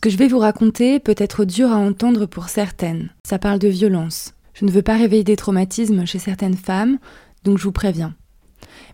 Ce 0.00 0.08
que 0.08 0.08
je 0.08 0.16
vais 0.16 0.28
vous 0.28 0.38
raconter 0.38 0.98
peut 0.98 1.14
être 1.18 1.44
dur 1.44 1.70
à 1.70 1.76
entendre 1.76 2.24
pour 2.24 2.48
certaines. 2.48 3.10
Ça 3.22 3.38
parle 3.38 3.58
de 3.58 3.68
violence. 3.68 4.32
Je 4.54 4.64
ne 4.64 4.70
veux 4.70 4.80
pas 4.80 4.96
réveiller 4.96 5.24
des 5.24 5.36
traumatismes 5.36 6.06
chez 6.06 6.18
certaines 6.18 6.56
femmes, 6.56 6.96
donc 7.44 7.58
je 7.58 7.64
vous 7.64 7.70
préviens. 7.70 8.14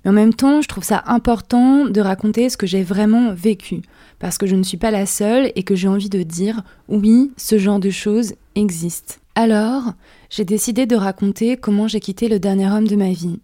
Mais 0.05 0.11
en 0.11 0.15
même 0.15 0.35
temps, 0.35 0.63
je 0.63 0.67
trouve 0.67 0.83
ça 0.83 1.05
important 1.07 1.85
de 1.85 2.01
raconter 2.01 2.49
ce 2.49 2.57
que 2.57 2.67
j'ai 2.67 2.83
vraiment 2.83 3.33
vécu, 3.33 3.83
parce 4.19 4.37
que 4.37 4.49
je 4.49 4.57
ne 4.57 4.65
suis 4.65 4.79
pas 4.79 4.91
la 4.91 5.07
seule 5.07 5.53
et 5.55 5.63
que 5.63 5.77
j'ai 5.77 5.87
envie 5.87 6.09
de 6.09 6.25
dire 6.25 6.63
oui, 6.89 7.31
ce 7.37 7.57
genre 7.57 7.79
de 7.79 7.91
choses 7.91 8.35
existe. 8.57 9.21
Alors, 9.37 9.93
j'ai 10.29 10.45
décidé 10.45 10.87
de 10.87 10.97
raconter 10.97 11.57
comment 11.57 11.87
j'ai 11.87 12.01
quitté 12.01 12.27
le 12.27 12.41
dernier 12.41 12.69
homme 12.69 12.89
de 12.89 12.97
ma 12.97 13.11
vie. 13.11 13.39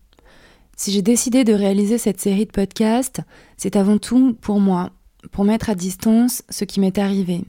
Si 0.77 0.91
j'ai 0.91 1.03
décidé 1.03 1.45
de 1.45 1.53
réaliser 1.53 1.99
cette 1.99 2.21
série 2.21 2.47
de 2.47 2.51
podcasts, 2.51 3.21
c'est 3.57 3.77
avant 3.77 3.99
tout 3.99 4.37
pour 4.41 4.59
moi, 4.59 4.91
pour 5.31 5.45
mettre 5.45 5.71
à 5.71 5.75
distance 5.75 6.43
ce 6.51 6.65
qui 6.65 6.81
m'est 6.81 6.99
arrivé, 6.99 7.45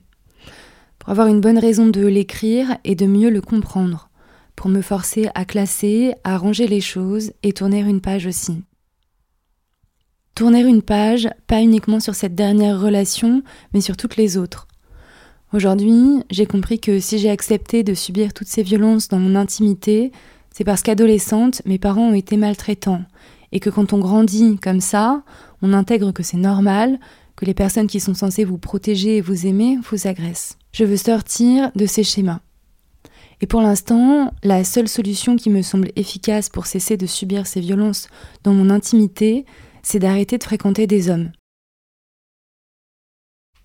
pour 1.00 1.10
avoir 1.10 1.28
une 1.28 1.42
bonne 1.42 1.58
raison 1.58 1.88
de 1.88 2.06
l'écrire 2.06 2.78
et 2.84 2.96
de 2.96 3.06
mieux 3.06 3.30
le 3.30 3.42
comprendre, 3.42 4.10
pour 4.56 4.70
me 4.70 4.82
forcer 4.82 5.30
à 5.36 5.46
classer, 5.46 6.14
à 6.24 6.38
ranger 6.38 6.68
les 6.68 6.82
choses 6.82 7.32
et 7.42 7.54
tourner 7.54 7.80
une 7.80 8.02
page 8.02 8.28
aussi. 8.28 8.64
Tourner 10.36 10.62
une 10.62 10.82
page, 10.82 11.30
pas 11.48 11.62
uniquement 11.62 12.00
sur 12.00 12.16
cette 12.16 12.36
dernière 12.36 12.80
relation, 12.80 13.44
mais 13.74 13.82
sur 13.82 13.98
toutes 13.98 14.18
les 14.18 14.38
autres. 14.38 14.68
Aujourd'hui, 15.54 16.24
j'ai 16.32 16.48
compris 16.48 16.80
que 16.80 17.00
si 17.00 17.20
j'ai 17.20 17.30
accepté 17.30 17.84
de 17.84 17.94
subir 17.94 18.34
toutes 18.34 18.48
ces 18.48 18.64
violences 18.64 19.10
dans 19.10 19.20
mon 19.20 19.36
intimité, 19.36 20.12
c'est 20.52 20.64
parce 20.64 20.82
qu'adolescente, 20.82 21.62
mes 21.66 21.78
parents 21.78 22.10
ont 22.10 22.16
été 22.16 22.38
maltraitants, 22.38 23.04
et 23.52 23.60
que 23.60 23.70
quand 23.70 23.94
on 23.94 24.00
grandit 24.00 24.58
comme 24.58 24.82
ça, 24.82 25.24
on 25.62 25.74
intègre 25.74 26.12
que 26.12 26.24
c'est 26.24 26.38
normal, 26.38 27.00
que 27.36 27.46
les 27.46 27.54
personnes 27.54 27.88
qui 27.88 28.00
sont 28.00 28.14
censées 28.14 28.44
vous 28.44 28.58
protéger 28.58 29.18
et 29.18 29.22
vous 29.22 29.48
aimer 29.48 29.78
vous 29.90 30.08
agressent. 30.08 30.58
Je 30.72 30.86
veux 30.86 30.98
sortir 30.98 31.72
de 31.76 31.86
ces 31.86 32.04
schémas. 32.04 32.42
Et 33.42 33.48
pour 33.48 33.62
l'instant, 33.62 34.32
la 34.44 34.64
seule 34.64 34.88
solution 34.88 35.36
qui 35.36 35.50
me 35.50 35.62
semble 35.62 35.90
efficace 35.96 36.50
pour 36.50 36.66
cesser 36.66 36.98
de 36.98 37.06
subir 37.06 37.46
ces 37.46 37.60
violences 37.60 38.08
dans 38.44 38.54
mon 38.54 38.70
intimité, 38.70 39.46
c'est 39.82 40.00
d'arrêter 40.00 40.38
de 40.38 40.44
fréquenter 40.44 40.88
des 40.88 41.10
hommes. 41.10 41.32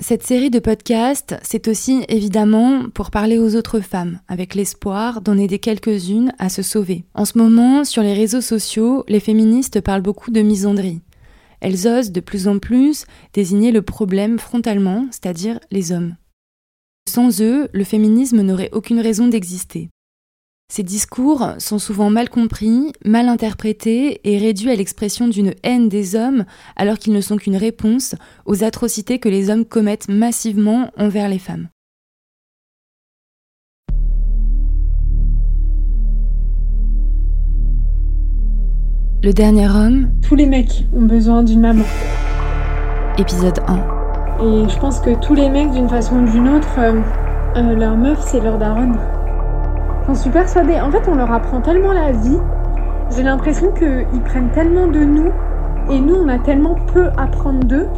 Cette 0.00 0.22
série 0.22 0.50
de 0.50 0.60
podcasts, 0.60 1.36
c'est 1.42 1.66
aussi 1.66 2.04
évidemment 2.08 2.84
pour 2.94 3.10
parler 3.10 3.36
aux 3.36 3.56
autres 3.56 3.80
femmes, 3.80 4.20
avec 4.28 4.54
l'espoir 4.54 5.20
d'en 5.20 5.36
aider 5.36 5.58
quelques-unes 5.58 6.32
à 6.38 6.48
se 6.48 6.62
sauver. 6.62 7.04
En 7.14 7.24
ce 7.24 7.36
moment, 7.36 7.84
sur 7.84 8.02
les 8.02 8.14
réseaux 8.14 8.40
sociaux, 8.40 9.04
les 9.08 9.18
féministes 9.18 9.80
parlent 9.80 10.02
beaucoup 10.02 10.30
de 10.30 10.40
misandrie. 10.40 11.00
Elles 11.60 11.88
osent 11.88 12.12
de 12.12 12.20
plus 12.20 12.48
en 12.48 12.58
plus 12.58 13.04
désigner 13.32 13.72
le 13.72 13.82
problème 13.82 14.38
frontalement, 14.38 15.06
c'est-à-dire 15.10 15.58
les 15.70 15.92
hommes. 15.92 16.16
Sans 17.08 17.40
eux, 17.40 17.68
le 17.72 17.84
féminisme 17.84 18.42
n'aurait 18.42 18.70
aucune 18.72 19.00
raison 19.00 19.28
d'exister. 19.28 19.88
Ces 20.70 20.82
discours 20.82 21.54
sont 21.58 21.78
souvent 21.78 22.10
mal 22.10 22.28
compris, 22.28 22.92
mal 23.02 23.28
interprétés 23.28 24.20
et 24.24 24.36
réduits 24.36 24.70
à 24.70 24.76
l'expression 24.76 25.26
d'une 25.26 25.54
haine 25.62 25.88
des 25.88 26.14
hommes 26.14 26.44
alors 26.76 26.98
qu'ils 26.98 27.14
ne 27.14 27.22
sont 27.22 27.38
qu'une 27.38 27.56
réponse 27.56 28.14
aux 28.44 28.64
atrocités 28.64 29.18
que 29.18 29.30
les 29.30 29.48
hommes 29.48 29.64
commettent 29.64 30.10
massivement 30.10 30.90
envers 30.98 31.30
les 31.30 31.38
femmes. 31.38 31.68
Le 39.20 39.32
dernier 39.32 39.68
homme. 39.68 40.10
Tous 40.22 40.36
les 40.36 40.46
mecs 40.46 40.86
ont 40.96 41.02
besoin 41.02 41.42
d'une 41.42 41.60
maman. 41.60 41.82
Épisode 43.18 43.58
1. 43.66 44.44
Et 44.44 44.68
je 44.68 44.78
pense 44.78 45.00
que 45.00 45.10
tous 45.20 45.34
les 45.34 45.50
mecs, 45.50 45.72
d'une 45.72 45.88
façon 45.88 46.18
ou 46.18 46.30
d'une 46.30 46.48
autre, 46.48 46.68
euh, 46.78 47.00
euh, 47.56 47.74
leur 47.74 47.96
meuf, 47.96 48.20
c'est 48.20 48.38
leur 48.38 48.58
daronne. 48.58 48.96
J'en 50.06 50.14
suis 50.14 50.30
persuadée. 50.30 50.80
En 50.80 50.92
fait, 50.92 51.02
on 51.08 51.16
leur 51.16 51.32
apprend 51.32 51.60
tellement 51.60 51.92
la 51.92 52.12
vie. 52.12 52.38
J'ai 53.10 53.24
l'impression 53.24 53.72
qu'ils 53.72 54.22
prennent 54.24 54.50
tellement 54.52 54.86
de 54.86 55.00
nous 55.00 55.32
et 55.90 55.98
nous, 55.98 56.14
on 56.14 56.28
a 56.28 56.38
tellement 56.38 56.76
peu 56.94 57.08
à 57.16 57.26
prendre 57.26 57.64
d'eux. 57.64 57.88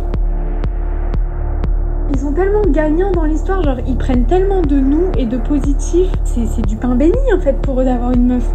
Ils 2.15 2.19
sont 2.19 2.33
tellement 2.33 2.63
gagnants 2.63 3.13
dans 3.13 3.27
l'histoire, 3.27 3.63
genre 3.63 3.77
ils 3.87 3.99
prennent 3.99 4.25
tellement 4.25 4.63
de 4.63 4.81
nous 4.81 5.13
et 5.19 5.27
de 5.27 5.37
positif. 5.37 6.11
C'est 6.25 6.65
du 6.67 6.77
pain 6.77 6.95
béni 6.95 7.13
en 7.37 7.41
fait 7.41 7.61
pour 7.61 7.79
eux 7.79 7.85
d'avoir 7.85 8.13
une 8.13 8.27
meuf. 8.27 8.51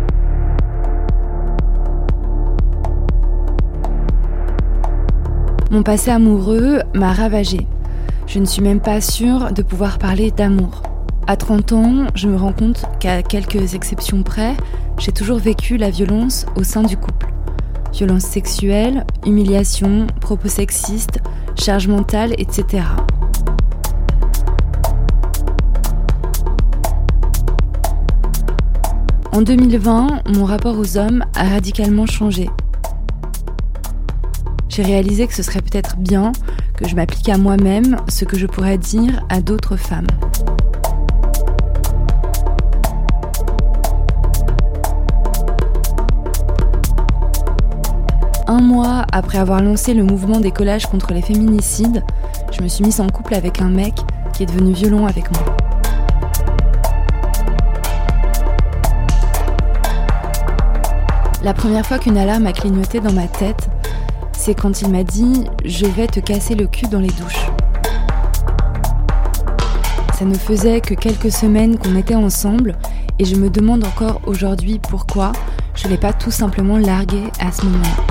Mon 5.71 5.81
passé 5.81 6.11
amoureux 6.11 6.81
m'a 6.93 7.11
ravagée. 7.11 7.65
Je 8.27 8.37
ne 8.37 8.45
suis 8.45 8.61
même 8.61 8.79
pas 8.79 9.01
sûre 9.01 9.51
de 9.51 9.63
pouvoir 9.63 9.97
parler 9.97 10.29
d'amour. 10.29 10.83
À 11.25 11.37
30 11.37 11.73
ans, 11.73 11.93
je 12.13 12.27
me 12.27 12.37
rends 12.37 12.53
compte 12.53 12.85
qu'à 12.99 13.23
quelques 13.23 13.73
exceptions 13.73 14.21
près, 14.21 14.55
j'ai 14.99 15.11
toujours 15.11 15.39
vécu 15.39 15.77
la 15.77 15.89
violence 15.89 16.45
au 16.55 16.63
sein 16.63 16.83
du 16.83 16.97
couple. 16.97 17.27
Violence 17.93 18.25
sexuelle, 18.25 19.05
humiliation, 19.25 20.05
propos 20.21 20.49
sexistes, 20.49 21.19
charge 21.55 21.87
mentale, 21.87 22.33
etc. 22.37 22.83
En 29.31 29.41
2020, 29.41 30.21
mon 30.35 30.45
rapport 30.45 30.77
aux 30.77 30.97
hommes 30.97 31.25
a 31.35 31.43
radicalement 31.43 32.05
changé. 32.05 32.49
J'ai 34.75 34.83
réalisé 34.83 35.25
que 35.25 35.33
ce 35.33 35.41
serait 35.41 35.61
peut-être 35.61 35.95
bien 35.95 36.33
que 36.75 36.85
je 36.85 36.97
m'applique 36.97 37.29
à 37.29 37.37
moi-même 37.37 37.95
ce 38.09 38.25
que 38.25 38.37
je 38.37 38.45
pourrais 38.45 38.77
dire 38.77 39.25
à 39.29 39.39
d'autres 39.39 39.77
femmes. 39.77 40.07
Un 48.47 48.59
mois 48.59 49.05
après 49.13 49.37
avoir 49.37 49.61
lancé 49.61 49.93
le 49.93 50.03
mouvement 50.03 50.41
des 50.41 50.51
collages 50.51 50.87
contre 50.87 51.13
les 51.13 51.21
féminicides, 51.21 52.03
je 52.51 52.61
me 52.61 52.67
suis 52.67 52.83
mise 52.83 52.99
en 52.99 53.07
couple 53.07 53.35
avec 53.35 53.61
un 53.61 53.69
mec 53.69 53.93
qui 54.33 54.43
est 54.43 54.45
devenu 54.45 54.73
violent 54.73 55.05
avec 55.05 55.31
moi. 55.31 55.55
La 61.45 61.53
première 61.53 61.85
fois 61.85 61.97
qu'une 61.97 62.17
alarme 62.17 62.47
a 62.47 62.51
clignoté 62.51 62.99
dans 62.99 63.13
ma 63.13 63.27
tête, 63.27 63.69
c'est 64.45 64.53
quand 64.53 64.83
il 64.83 64.89
m'a 64.89 65.03
dit 65.03 65.45
Je 65.65 65.87
vais 65.87 66.05
te 66.05 66.19
casser 66.19 66.53
le 66.53 66.67
cul 66.67 66.85
dans 66.85 66.99
les 66.99 67.09
douches. 67.09 67.47
Ça 70.19 70.23
ne 70.23 70.35
faisait 70.35 70.81
que 70.81 70.93
quelques 70.93 71.31
semaines 71.31 71.79
qu'on 71.79 71.95
était 71.95 72.13
ensemble 72.13 72.75
et 73.17 73.25
je 73.25 73.35
me 73.37 73.49
demande 73.49 73.83
encore 73.83 74.21
aujourd'hui 74.27 74.77
pourquoi 74.77 75.31
je 75.73 75.87
ne 75.87 75.93
l'ai 75.93 75.97
pas 75.97 76.13
tout 76.13 76.29
simplement 76.29 76.77
largué 76.77 77.23
à 77.39 77.51
ce 77.51 77.65
moment-là. 77.65 78.03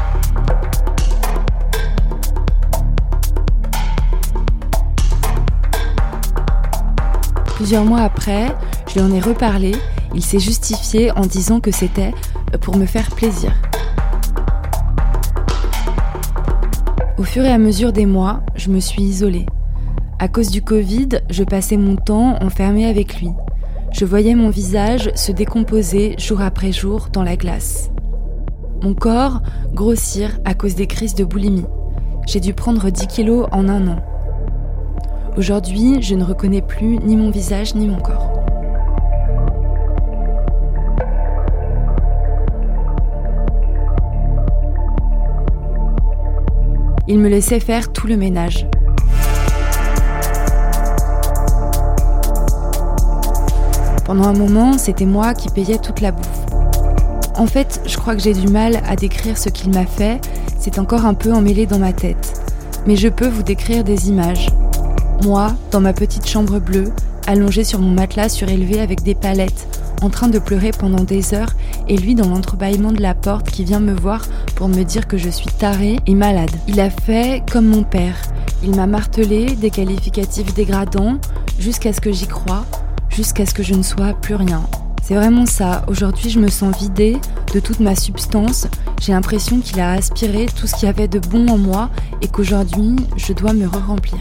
Plusieurs 7.55 7.84
mois 7.84 8.01
après, 8.01 8.53
je 8.89 8.95
lui 8.95 9.03
en 9.03 9.12
ai 9.12 9.21
reparlé. 9.21 9.71
Il 10.16 10.25
s'est 10.25 10.41
justifié 10.41 11.12
en 11.12 11.27
disant 11.27 11.61
que 11.61 11.71
c'était 11.71 12.12
pour 12.61 12.77
me 12.77 12.87
faire 12.87 13.09
plaisir. 13.12 13.53
Au 17.17 17.23
fur 17.23 17.45
et 17.45 17.53
à 17.53 17.59
mesure 17.59 17.93
des 17.93 18.07
mois, 18.07 18.41
je 18.57 18.71
me 18.71 18.81
suis 18.81 19.03
isolée. 19.03 19.47
À 20.19 20.27
cause 20.27 20.51
du 20.51 20.63
Covid, 20.63 21.11
je 21.31 21.45
passais 21.45 21.77
mon 21.77 21.95
temps 21.95 22.37
enfermée 22.43 22.87
avec 22.87 23.21
lui. 23.21 23.31
Je 23.93 24.05
voyais 24.05 24.35
mon 24.35 24.51
visage 24.51 25.13
se 25.15 25.31
décomposer 25.31 26.17
jour 26.19 26.41
après 26.41 26.73
jour 26.73 27.11
dans 27.13 27.23
la 27.23 27.37
glace. 27.37 27.93
Mon 28.83 28.95
corps 28.95 29.43
grossir 29.73 30.41
à 30.45 30.55
cause 30.55 30.75
des 30.75 30.89
crises 30.89 31.15
de 31.15 31.25
boulimie. 31.25 31.67
J'ai 32.27 32.41
dû 32.41 32.53
prendre 32.53 32.91
10 32.91 33.07
kilos 33.07 33.47
en 33.53 33.69
un 33.69 33.87
an. 33.87 33.99
Aujourd'hui, 35.37 36.03
je 36.03 36.17
ne 36.17 36.25
reconnais 36.25 36.63
plus 36.63 36.99
ni 36.99 37.15
mon 37.15 37.31
visage 37.31 37.77
ni 37.77 37.87
mon 37.87 38.01
corps. 38.01 38.34
Il 47.06 47.18
me 47.18 47.28
laissait 47.28 47.60
faire 47.60 47.92
tout 47.92 48.06
le 48.06 48.16
ménage. 48.16 48.66
Pendant 54.06 54.24
un 54.24 54.33
moment, 54.33 54.78
c'était 54.78 55.04
moi 55.04 55.34
qui 55.34 55.51
payais 55.51 55.77
toute 55.77 56.01
la 56.01 56.12
bouffe. 56.12 56.47
En 57.36 57.47
fait, 57.47 57.83
je 57.84 57.98
crois 57.98 58.16
que 58.16 58.22
j'ai 58.22 58.33
du 58.33 58.48
mal 58.48 58.80
à 58.89 58.97
décrire 58.97 59.36
ce 59.36 59.51
qu'il 59.51 59.71
m'a 59.74 59.84
fait, 59.84 60.18
c'est 60.59 60.78
encore 60.78 61.04
un 61.04 61.12
peu 61.12 61.30
emmêlé 61.30 61.66
dans 61.66 61.78
ma 61.78 61.92
tête. 61.92 62.41
Mais 62.86 62.97
je 62.97 63.09
peux 63.09 63.28
vous 63.28 63.42
décrire 63.42 63.84
des 63.84 64.09
images, 64.09 64.48
moi, 65.22 65.54
dans 65.72 65.80
ma 65.80 65.92
petite 65.92 66.27
chambre 66.27 66.59
bleue, 66.59 66.91
allongée 67.27 67.65
sur 67.65 67.80
mon 67.80 67.91
matelas 67.91 68.30
surélevé 68.30 68.80
avec 68.80 69.03
des 69.03 69.15
palettes, 69.15 69.66
en 70.03 70.11
train 70.11 70.29
de 70.29 70.39
pleurer 70.39 70.71
pendant 70.71 71.05
des 71.05 71.35
heures, 71.35 71.53
et 71.89 71.97
lui 71.97 72.15
dans 72.15 72.29
l'entrebâillement 72.29 72.93
de 72.93 73.03
la 73.03 73.15
porte 73.15 73.51
qui 73.51 73.65
vient 73.65 73.81
me 73.81 73.95
voir 73.95 74.23
pour 74.55 74.69
me 74.69 74.83
dire 74.83 75.07
que 75.07 75.17
je 75.17 75.29
suis 75.29 75.51
tarée 75.51 75.99
et 76.07 76.15
malade. 76.15 76.51
Il 76.69 76.81
a 76.81 76.91
fait 76.91 77.43
comme 77.51 77.67
mon 77.67 77.83
père. 77.83 78.17
Il 78.63 78.75
m'a 78.75 78.87
martelé 78.87 79.57
des 79.57 79.71
qualificatifs 79.71 80.55
dégradants, 80.55 81.19
jusqu'à 81.59 81.93
ce 81.93 82.01
que 82.01 82.13
j'y 82.13 82.27
croie, 82.27 82.65
jusqu'à 83.11 83.47
ce 83.47 83.55
que 83.55 83.63
je 83.63 83.75
ne 83.75 83.83
sois 83.83 84.15
plus 84.15 84.35
rien. 84.35 84.63
C'est 85.03 85.15
vraiment 85.15 85.45
ça. 85.45 85.85
Aujourd'hui, 85.87 86.31
je 86.31 86.41
me 86.41 86.49
sens 86.49 86.75
vidée 86.79 87.19
de 87.53 87.61
toute 87.61 87.81
ma 87.81 87.95
substance. 87.95 88.67
J'ai 89.03 89.13
l'impression 89.13 89.61
qu'il 89.61 89.79
a 89.81 89.93
aspiré 89.93 90.47
tout 90.47 90.67
ce 90.67 90.75
qu'il 90.75 90.87
y 90.87 90.89
avait 90.89 91.09
de 91.09 91.19
bon 91.19 91.47
en 91.49 91.59
moi 91.59 91.91
et 92.23 92.29
qu'aujourd'hui, 92.29 92.97
je 93.19 93.35
dois 93.35 93.53
me 93.53 93.67
re-remplir. 93.67 94.21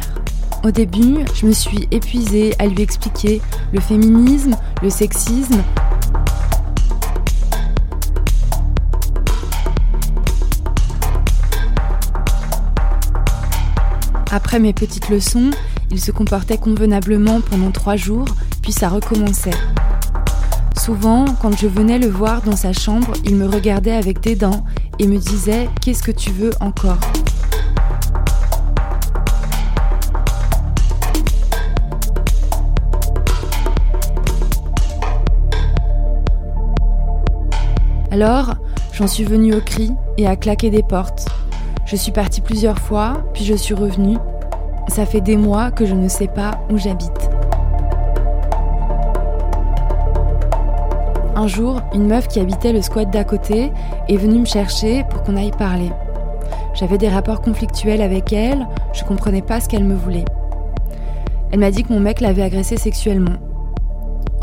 Au 0.64 0.72
début, 0.72 1.26
je 1.36 1.46
me 1.46 1.52
suis 1.52 1.88
épuisée 1.92 2.54
à 2.58 2.68
lui 2.68 2.82
expliquer 2.82 3.42
le 3.74 3.82
féminisme, 3.82 4.56
le 4.82 4.90
sexisme, 4.90 5.62
Après 14.32 14.60
mes 14.60 14.74
petites 14.74 15.10
leçons, 15.10 15.52
il 15.92 16.02
se 16.02 16.10
comportait 16.10 16.58
convenablement 16.58 17.40
pendant 17.40 17.70
trois 17.70 17.96
jours, 17.96 18.26
puis 18.64 18.72
ça 18.72 18.90
recommençait. 18.90 19.52
Souvent, 20.76 21.26
quand 21.40 21.56
je 21.56 21.68
venais 21.68 22.00
le 22.00 22.08
voir 22.08 22.42
dans 22.42 22.56
sa 22.56 22.74
chambre, 22.74 23.14
il 23.26 23.36
me 23.36 23.46
regardait 23.46 23.92
avec 23.92 24.22
dédain 24.22 24.64
et 24.98 25.06
me 25.06 25.20
disait 25.20 25.70
Qu'est-ce 25.82 26.02
que 26.02 26.12
tu 26.12 26.32
veux 26.32 26.50
encore? 26.62 26.98
Alors, 38.14 38.54
j'en 38.92 39.08
suis 39.08 39.24
venue 39.24 39.56
au 39.56 39.60
cri 39.60 39.92
et 40.20 40.28
à 40.28 40.36
claquer 40.36 40.70
des 40.70 40.84
portes. 40.84 41.28
Je 41.88 41.96
suis 41.96 42.12
partie 42.12 42.42
plusieurs 42.42 42.78
fois, 42.78 43.24
puis 43.34 43.44
je 43.44 43.56
suis 43.56 43.74
revenue. 43.74 44.20
Ça 44.88 45.08
fait 45.08 45.20
des 45.20 45.36
mois 45.36 45.72
que 45.72 45.88
je 45.88 45.96
ne 45.96 46.08
sais 46.08 46.28
pas 46.28 46.60
où 46.70 46.78
j'habite. 46.78 47.10
Un 51.36 51.48
jour, 51.48 51.82
une 51.96 52.06
meuf 52.06 52.28
qui 52.28 52.40
habitait 52.40 52.72
le 52.72 52.84
squat 52.84 53.10
d'à 53.10 53.24
côté 53.24 53.72
est 54.08 54.18
venue 54.18 54.42
me 54.42 54.46
chercher 54.46 55.04
pour 55.10 55.24
qu'on 55.24 55.36
aille 55.36 55.50
parler. 55.50 55.92
J'avais 56.76 57.00
des 57.00 57.10
rapports 57.10 57.42
conflictuels 57.42 58.04
avec 58.04 58.32
elle, 58.32 58.68
je 58.94 59.04
comprenais 59.06 59.42
pas 59.42 59.60
ce 59.60 59.68
qu'elle 59.68 59.86
me 59.86 59.96
voulait. 59.96 60.26
Elle 61.52 61.62
m'a 61.62 61.72
dit 61.72 61.82
que 61.82 61.92
mon 61.92 62.00
mec 62.00 62.22
l'avait 62.22 62.44
agressée 62.44 62.78
sexuellement. 62.78 63.40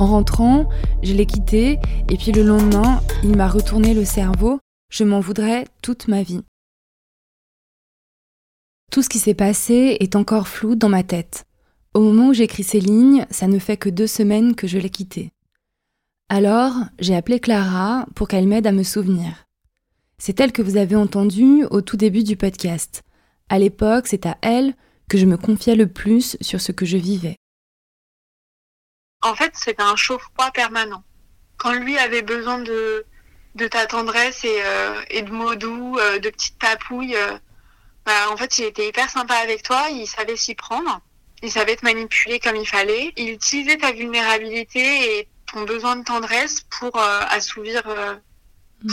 En 0.00 0.06
rentrant, 0.06 0.66
je 1.02 1.12
l'ai 1.12 1.26
quitté 1.26 1.78
et 2.08 2.16
puis 2.16 2.32
le 2.32 2.42
lendemain, 2.42 3.02
il 3.22 3.36
m'a 3.36 3.48
retourné 3.48 3.92
le 3.92 4.06
cerveau. 4.06 4.58
Je 4.90 5.04
m'en 5.04 5.20
voudrais 5.20 5.66
toute 5.82 6.08
ma 6.08 6.22
vie. 6.22 6.40
Tout 8.90 9.02
ce 9.02 9.10
qui 9.10 9.18
s'est 9.18 9.34
passé 9.34 9.98
est 10.00 10.16
encore 10.16 10.48
flou 10.48 10.74
dans 10.74 10.88
ma 10.88 11.02
tête. 11.02 11.44
Au 11.92 12.00
moment 12.00 12.28
où 12.28 12.32
j'écris 12.32 12.62
ces 12.62 12.80
lignes, 12.80 13.26
ça 13.28 13.46
ne 13.46 13.58
fait 13.58 13.76
que 13.76 13.90
deux 13.90 14.06
semaines 14.06 14.54
que 14.54 14.66
je 14.66 14.78
l'ai 14.78 14.88
quitté. 14.88 15.32
Alors, 16.30 16.72
j'ai 16.98 17.14
appelé 17.14 17.38
Clara 17.38 18.06
pour 18.14 18.26
qu'elle 18.26 18.48
m'aide 18.48 18.66
à 18.66 18.72
me 18.72 18.84
souvenir. 18.84 19.44
C'est 20.16 20.40
elle 20.40 20.52
que 20.52 20.62
vous 20.62 20.78
avez 20.78 20.96
entendue 20.96 21.66
au 21.70 21.82
tout 21.82 21.98
début 21.98 22.24
du 22.24 22.36
podcast. 22.36 23.02
À 23.50 23.58
l'époque, 23.58 24.06
c'est 24.06 24.24
à 24.24 24.38
elle 24.40 24.72
que 25.10 25.18
je 25.18 25.26
me 25.26 25.36
confiais 25.36 25.76
le 25.76 25.88
plus 25.88 26.38
sur 26.40 26.62
ce 26.62 26.72
que 26.72 26.86
je 26.86 26.96
vivais. 26.96 27.36
En 29.22 29.34
fait, 29.34 29.52
c'était 29.54 29.82
un 29.82 29.96
chauffe-froid 29.96 30.50
permanent. 30.50 31.04
Quand 31.58 31.72
lui 31.72 31.98
avait 31.98 32.22
besoin 32.22 32.58
de, 32.58 33.04
de 33.54 33.68
ta 33.68 33.86
tendresse 33.86 34.44
et, 34.44 34.62
euh, 34.64 35.02
et 35.10 35.22
de 35.22 35.30
mots 35.30 35.54
doux, 35.54 35.98
euh, 35.98 36.18
de 36.18 36.30
petites 36.30 36.58
papouilles, 36.58 37.16
euh, 37.16 37.36
bah, 38.06 38.30
en 38.30 38.36
fait, 38.36 38.58
il 38.58 38.64
était 38.64 38.88
hyper 38.88 39.10
sympa 39.10 39.34
avec 39.34 39.62
toi, 39.62 39.88
il 39.90 40.06
savait 40.06 40.36
s'y 40.36 40.54
prendre, 40.54 41.00
il 41.42 41.50
savait 41.50 41.76
te 41.76 41.84
manipuler 41.84 42.40
comme 42.40 42.56
il 42.56 42.66
fallait, 42.66 43.12
il 43.16 43.30
utilisait 43.30 43.76
ta 43.76 43.92
vulnérabilité 43.92 45.18
et 45.18 45.28
ton 45.52 45.64
besoin 45.64 45.96
de 45.96 46.04
tendresse 46.04 46.62
pour 46.78 46.96
assouvir 46.96 47.82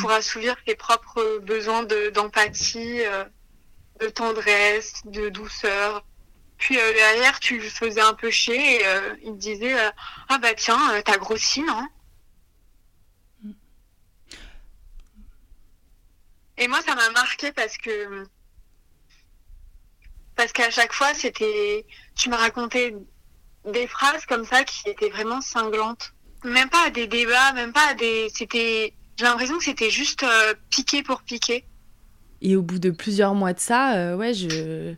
pour 0.02 0.12
assouvir 0.12 0.56
tes 0.66 0.76
propres 0.76 1.40
besoins 1.40 1.84
d'empathie, 2.14 3.00
de 4.02 4.10
tendresse, 4.10 4.94
de 5.06 5.30
douceur. 5.30 6.04
Puis 6.58 6.78
euh, 6.80 6.94
derrière, 6.94 7.40
tu 7.40 7.60
le 7.60 7.70
faisais 7.70 8.02
un 8.02 8.14
peu 8.14 8.32
chier 8.32 8.82
et 8.82 8.88
euh, 8.88 9.16
il 9.24 9.38
disait 9.38 9.80
euh, 9.80 9.92
Ah 10.30 10.38
bah 10.40 10.54
tiens, 10.56 11.02
t'as 11.06 11.18
grossi, 11.18 11.62
non? 11.62 11.88
Et 16.58 16.68
moi, 16.68 16.82
ça 16.82 16.96
m'a 16.96 17.10
marqué 17.12 17.52
parce 17.52 17.78
que. 17.78 18.26
Parce 20.36 20.52
qu'à 20.52 20.72
chaque 20.72 20.94
fois, 20.94 21.14
c'était. 21.14 21.86
Tu 22.16 22.30
me 22.30 22.36
racontais 22.36 22.96
des 23.66 23.88
phrases 23.88 24.26
comme 24.26 24.46
ça 24.46 24.64
qui 24.64 24.90
étaient 24.90 25.10
vraiment 25.10 25.42
cinglantes. 25.42 26.14
Même 26.44 26.70
pas 26.70 26.88
à 26.88 26.90
des 26.90 27.08
débats, 27.08 27.54
même 27.54 27.74
pas 27.74 27.90
à 27.90 27.94
des. 27.94 28.30
C'était. 28.34 28.94
J'ai 29.18 29.26
l'impression 29.26 29.58
que 29.58 29.64
c'était 29.64 29.92
juste 29.92 30.26
piqué 30.72 31.04
pour 31.04 31.22
piquer. 31.22 31.66
Et 32.42 32.56
au 32.56 32.62
bout 32.62 32.78
de 32.80 32.92
plusieurs 32.92 33.34
mois 33.34 33.54
de 33.54 33.60
ça, 33.60 34.16
ouais, 34.16 34.34
je 34.34 34.96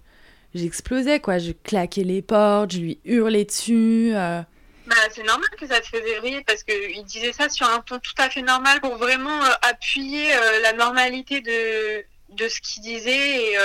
j'explosais, 0.56 1.20
quoi. 1.20 1.38
Je 1.38 1.52
claquais 1.52 2.04
les 2.04 2.22
portes, 2.22 2.72
je 2.72 2.80
lui 2.80 3.00
hurlais 3.06 3.46
dessus. 3.46 4.12
Euh. 4.14 4.42
Bah, 4.88 4.96
c'est 5.12 5.24
normal 5.24 5.50
que 5.60 5.68
ça 5.68 5.80
te 5.80 5.88
faisait 5.88 6.20
rire 6.20 6.42
parce 6.48 6.64
qu'il 6.64 7.04
disait 7.06 7.34
ça 7.34 7.48
sur 7.50 7.68
un 7.68 7.80
ton 7.82 8.00
tout 8.00 8.14
à 8.18 8.30
fait 8.30 8.42
normal 8.42 8.82
pour 8.82 8.98
vraiment 8.98 9.44
euh, 9.44 9.70
appuyer 9.70 10.34
euh, 10.34 10.62
la 10.64 10.74
normalité 10.74 11.42
de, 11.42 12.04
de 12.36 12.50
ce 12.50 12.60
qu'il 12.60 12.82
disait. 12.82 13.52
Et, 13.52 13.58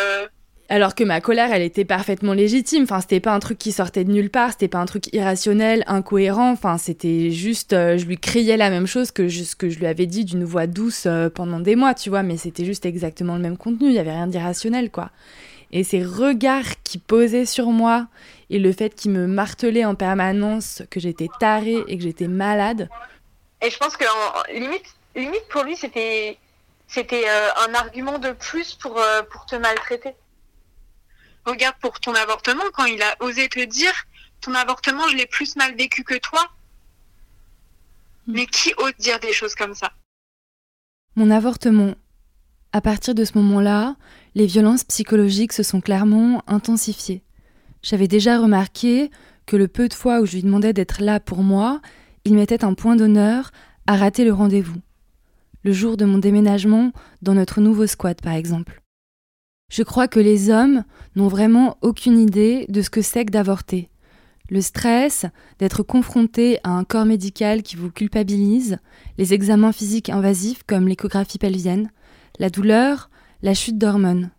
Alors 0.69 0.94
que 0.94 1.02
ma 1.02 1.22
colère, 1.22 1.50
elle 1.50 1.62
était 1.62 1.86
parfaitement 1.86 2.34
légitime. 2.34 2.82
Enfin, 2.82 3.00
c'était 3.00 3.20
pas 3.20 3.32
un 3.32 3.40
truc 3.40 3.56
qui 3.56 3.72
sortait 3.72 4.04
de 4.04 4.12
nulle 4.12 4.28
part, 4.28 4.52
c'était 4.52 4.69
pas 4.69 4.80
un 4.80 4.87
truc 4.87 5.14
irrationnel, 5.14 5.82
incohérent. 5.87 6.50
Enfin, 6.50 6.76
c'était 6.76 7.30
juste, 7.30 7.70
je 7.70 8.04
lui 8.04 8.19
criais 8.19 8.58
la 8.58 8.69
même 8.69 8.87
chose 8.87 9.10
que 9.10 9.26
ce 9.30 9.56
que 9.56 9.70
je 9.70 9.78
lui 9.78 9.87
avais 9.87 10.06
dit 10.06 10.26
d'une 10.26 10.44
voix 10.44 10.66
douce 10.66 11.08
pendant 11.34 11.60
des 11.60 11.75
mois, 11.75 11.94
tu 11.94 12.10
vois. 12.10 12.22
Mais 12.22 12.37
c'était 12.37 12.66
juste 12.66 12.84
exactement 12.84 13.37
le 13.37 13.40
même 13.40 13.56
contenu. 13.56 13.88
Il 13.88 13.94
y 13.94 13.98
avait 13.98 14.12
rien 14.12 14.26
d'irrationnel, 14.26 14.90
quoi 14.90 15.10
et 15.75 15.82
ces 15.82 16.05
regards 16.05 16.82
qui 16.85 16.99
posaient 16.99 17.47
sur 17.47 17.67
moi 17.67 18.06
et 18.49 18.61
le 18.61 18.73
fait 18.73 18.94
qu'il 18.94 19.11
me 19.11 19.26
martelait 19.26 19.85
en 19.85 19.97
permanence 19.97 20.82
que 20.88 21.00
j'étais 21.00 21.29
tarée 21.41 21.82
et 21.88 21.99
que 21.99 22.05
j'étais 22.05 22.29
malade. 22.29 22.88
Et 23.61 23.71
je 23.71 23.76
pense 23.76 23.97
que 23.97 24.05
limite, 24.55 24.94
limite 25.17 25.47
pour 25.50 25.65
lui 25.65 25.76
c'était 25.76 26.38
c'était 26.87 27.25
euh, 27.29 27.49
un 27.69 27.75
argument 27.75 28.19
de 28.19 28.31
plus 28.31 28.75
pour 28.75 28.99
euh, 28.99 29.23
pour 29.25 29.47
te 29.47 29.56
maltraiter. 29.56 30.15
Regarde 31.44 31.76
pour 31.81 31.99
ton 31.99 32.15
avortement 32.15 32.65
quand 32.73 32.85
il 32.85 33.03
a 33.03 33.16
osé 33.21 33.49
te 33.49 33.64
dire 33.64 33.95
ton 34.40 34.54
avortement 34.54 35.09
je 35.09 35.16
l'ai 35.16 35.26
plus 35.26 35.57
mal 35.57 35.75
vécu 35.75 36.04
que 36.04 36.19
toi. 36.19 36.49
Mais 38.28 38.47
qui 38.47 38.73
ose 38.78 38.95
dire 38.99 39.19
des 39.19 39.33
choses 39.33 39.54
comme 39.54 39.75
ça? 39.75 39.93
Mon 41.16 41.31
avortement. 41.31 41.95
À 42.73 42.81
partir 42.81 43.14
de 43.14 43.25
ce 43.25 43.37
moment-là, 43.38 43.97
les 44.35 44.47
violences 44.47 44.85
psychologiques 44.85 45.53
se 45.53 45.62
sont 45.62 45.81
clairement 45.81 46.43
intensifiées. 46.47 47.23
J'avais 47.83 48.09
déjà 48.09 48.38
remarqué 48.38 49.11
que 49.47 49.57
le 49.57 49.69
peu 49.69 49.88
de 49.88 49.95
fois 49.95 50.21
où 50.21 50.26
je 50.26 50.33
lui 50.33 50.43
demandais 50.43 50.73
d'être 50.73 51.03
là 51.03 51.21
pour 51.21 51.43
moi, 51.43 51.81
il 52.25 52.35
mettait 52.35 52.64
un 52.64 52.75
point 52.75 52.97
d'honneur 52.97 53.50
à 53.87 53.97
rater 53.97 54.25
le 54.25 54.33
rendez-vous. 54.33 54.81
Le 55.62 55.73
jour 55.73 55.97
de 55.97 56.05
mon 56.05 56.19
déménagement 56.19 56.93
dans 57.23 57.35
notre 57.35 57.61
nouveau 57.61 57.87
squat, 57.87 58.21
par 58.21 58.35
exemple. 58.35 58.83
Je 59.71 59.83
crois 59.83 60.09
que 60.09 60.21
les 60.21 60.50
hommes 60.50 60.85
n'ont 61.17 61.29
vraiment 61.29 61.79
aucune 61.83 62.19
idée 62.19 62.67
de 62.69 62.83
ce 62.83 62.91
que 62.91 63.03
c'est 63.03 63.25
que 63.25 63.31
d'avorter. 63.31 63.88
Le 64.50 64.61
stress, 64.61 65.25
d'être 65.59 65.83
confronté 65.83 66.59
à 66.64 66.71
un 66.71 66.85
corps 66.85 67.07
médical 67.07 67.62
qui 67.62 67.76
vous 67.76 67.91
culpabilise, 67.91 68.79
les 69.17 69.33
examens 69.33 69.73
physiques 69.73 70.11
invasifs 70.11 70.62
comme 70.67 70.87
l'échographie 70.87 71.38
pelvienne, 71.38 71.91
la 72.38 72.50
douleur, 72.50 73.09
la 73.44 73.52
chute 73.52 73.76
d'hormones. 73.76 74.30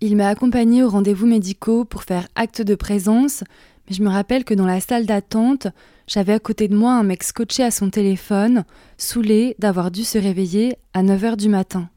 Il 0.00 0.16
m'a 0.16 0.28
accompagnée 0.28 0.82
aux 0.82 0.88
rendez-vous 0.88 1.26
médicaux 1.26 1.84
pour 1.84 2.04
faire 2.04 2.26
acte 2.36 2.62
de 2.62 2.74
présence, 2.74 3.44
mais 3.86 3.94
je 3.94 4.02
me 4.02 4.08
rappelle 4.08 4.44
que 4.44 4.54
dans 4.54 4.64
la 4.64 4.80
salle 4.80 5.04
d'attente, 5.04 5.66
j'avais 6.06 6.32
à 6.32 6.38
côté 6.38 6.66
de 6.66 6.74
moi 6.74 6.94
un 6.94 7.02
mec 7.02 7.22
scotché 7.22 7.62
à 7.62 7.70
son 7.70 7.90
téléphone, 7.90 8.64
saoulé 8.96 9.56
d'avoir 9.58 9.90
dû 9.90 10.04
se 10.04 10.16
réveiller 10.16 10.78
à 10.94 11.02
9 11.02 11.22
h 11.22 11.36
du 11.36 11.50
matin. 11.50 11.90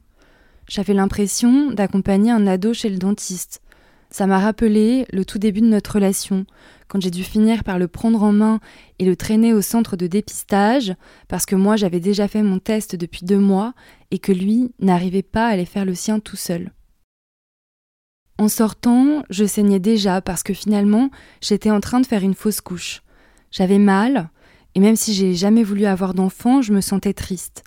J'avais 0.68 0.92
l'impression 0.92 1.70
d'accompagner 1.70 2.30
un 2.30 2.46
ado 2.46 2.74
chez 2.74 2.90
le 2.90 2.98
dentiste. 2.98 3.62
Ça 4.10 4.26
m'a 4.26 4.40
rappelé 4.40 5.06
le 5.12 5.24
tout 5.24 5.38
début 5.38 5.60
de 5.60 5.66
notre 5.66 5.94
relation, 5.94 6.44
quand 6.88 7.00
j'ai 7.00 7.12
dû 7.12 7.22
finir 7.22 7.62
par 7.62 7.78
le 7.78 7.86
prendre 7.86 8.22
en 8.24 8.32
main 8.32 8.58
et 8.98 9.04
le 9.04 9.14
traîner 9.14 9.52
au 9.52 9.62
centre 9.62 9.96
de 9.96 10.08
dépistage, 10.08 10.94
parce 11.28 11.46
que 11.46 11.54
moi 11.54 11.76
j'avais 11.76 12.00
déjà 12.00 12.26
fait 12.26 12.42
mon 12.42 12.58
test 12.58 12.96
depuis 12.96 13.24
deux 13.24 13.38
mois 13.38 13.72
et 14.10 14.18
que 14.18 14.32
lui 14.32 14.72
n'arrivait 14.80 15.22
pas 15.22 15.46
à 15.46 15.50
aller 15.50 15.64
faire 15.64 15.84
le 15.84 15.94
sien 15.94 16.18
tout 16.18 16.36
seul. 16.36 16.72
En 18.38 18.48
sortant, 18.48 19.22
je 19.30 19.44
saignais 19.44 19.78
déjà 19.78 20.20
parce 20.20 20.42
que 20.42 20.54
finalement 20.54 21.10
j'étais 21.40 21.70
en 21.70 21.80
train 21.80 22.00
de 22.00 22.06
faire 22.06 22.24
une 22.24 22.34
fausse 22.34 22.60
couche. 22.60 23.02
J'avais 23.52 23.78
mal, 23.78 24.30
et 24.74 24.80
même 24.80 24.96
si 24.96 25.14
j'ai 25.14 25.34
jamais 25.34 25.62
voulu 25.62 25.84
avoir 25.84 26.14
d'enfant, 26.14 26.62
je 26.62 26.72
me 26.72 26.80
sentais 26.80 27.12
triste. 27.12 27.62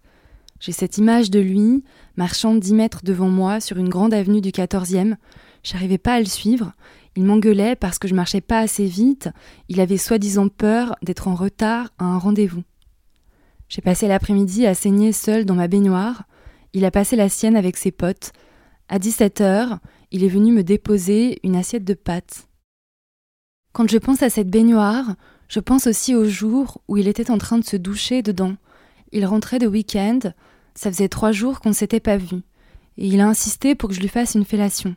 J'ai 0.59 0.71
cette 0.71 0.97
image 0.97 1.29
de 1.29 1.39
lui, 1.39 1.83
marchant 2.15 2.55
dix 2.55 2.73
mètres 2.73 3.01
devant 3.03 3.29
moi 3.29 3.59
sur 3.59 3.77
une 3.77 3.89
grande 3.89 4.13
avenue 4.13 4.41
du 4.41 4.51
14e. 4.51 5.15
J'arrivais 5.63 5.98
pas 5.98 6.15
à 6.15 6.20
le 6.20 6.25
suivre, 6.25 6.74
Il 7.15 7.25
m'engueulait 7.25 7.75
parce 7.75 8.00
que 8.00 8.08
je 8.08 8.15
marchais 8.15 8.41
pas 8.41 8.60
assez 8.60 8.86
vite, 8.86 9.29
il 9.70 9.79
avait 9.79 9.98
soi-disant 9.98 10.50
peur 10.50 10.96
d'être 11.03 11.27
en 11.27 11.36
retard 11.36 11.89
à 12.00 12.05
un 12.05 12.17
rendez-vous. 12.17 12.63
J'ai 13.70 13.82
passé 13.82 14.08
l'après-midi 14.08 14.65
à 14.65 14.74
saigner 14.74 15.12
seul 15.12 15.46
dans 15.46 15.53
ma 15.53 15.67
baignoire, 15.67 16.24
il 16.74 16.86
a 16.86 16.91
passé 16.91 17.15
la 17.15 17.29
sienne 17.29 17.55
avec 17.55 17.77
ses 17.77 17.91
potes. 17.91 18.32
À 18.89 18.98
17 18.98 19.41
heures, 19.41 19.79
il 20.12 20.24
est 20.24 20.29
venu 20.29 20.51
me 20.51 20.63
déposer 20.63 21.39
une 21.43 21.55
assiette 21.55 21.86
de 21.86 21.93
pâtes. 21.93 22.48
Quand 23.74 23.89
je 23.89 23.98
pense 23.98 24.24
à 24.24 24.29
cette 24.29 24.50
baignoire, 24.50 25.15
je 25.48 25.60
pense 25.60 25.88
aussi 25.88 26.15
au 26.15 26.25
jour 26.25 26.82
où 26.88 26.98
il 26.98 27.08
était 27.08 27.32
en 27.32 27.38
train 27.38 27.60
de 27.60 27.63
se 27.63 27.77
doucher 27.77 28.22
dedans. 28.22 28.55
Il 29.12 29.25
rentrait 29.25 29.60
de 29.60 29.67
week-end, 29.67 30.20
ça 30.74 30.91
faisait 30.91 31.10
trois 31.10 31.32
jours 31.32 31.60
qu'on 31.60 31.70
ne 31.70 31.75
s'était 31.75 32.00
pas 32.00 32.17
vu, 32.17 32.38
et 32.98 33.08
il 33.08 33.22
a 33.22 33.27
insisté 33.27 33.75
pour 33.75 33.89
que 33.89 33.96
je 33.96 34.01
lui 34.01 34.08
fasse 34.08 34.34
une 34.34 34.46
fellation. 34.46 34.96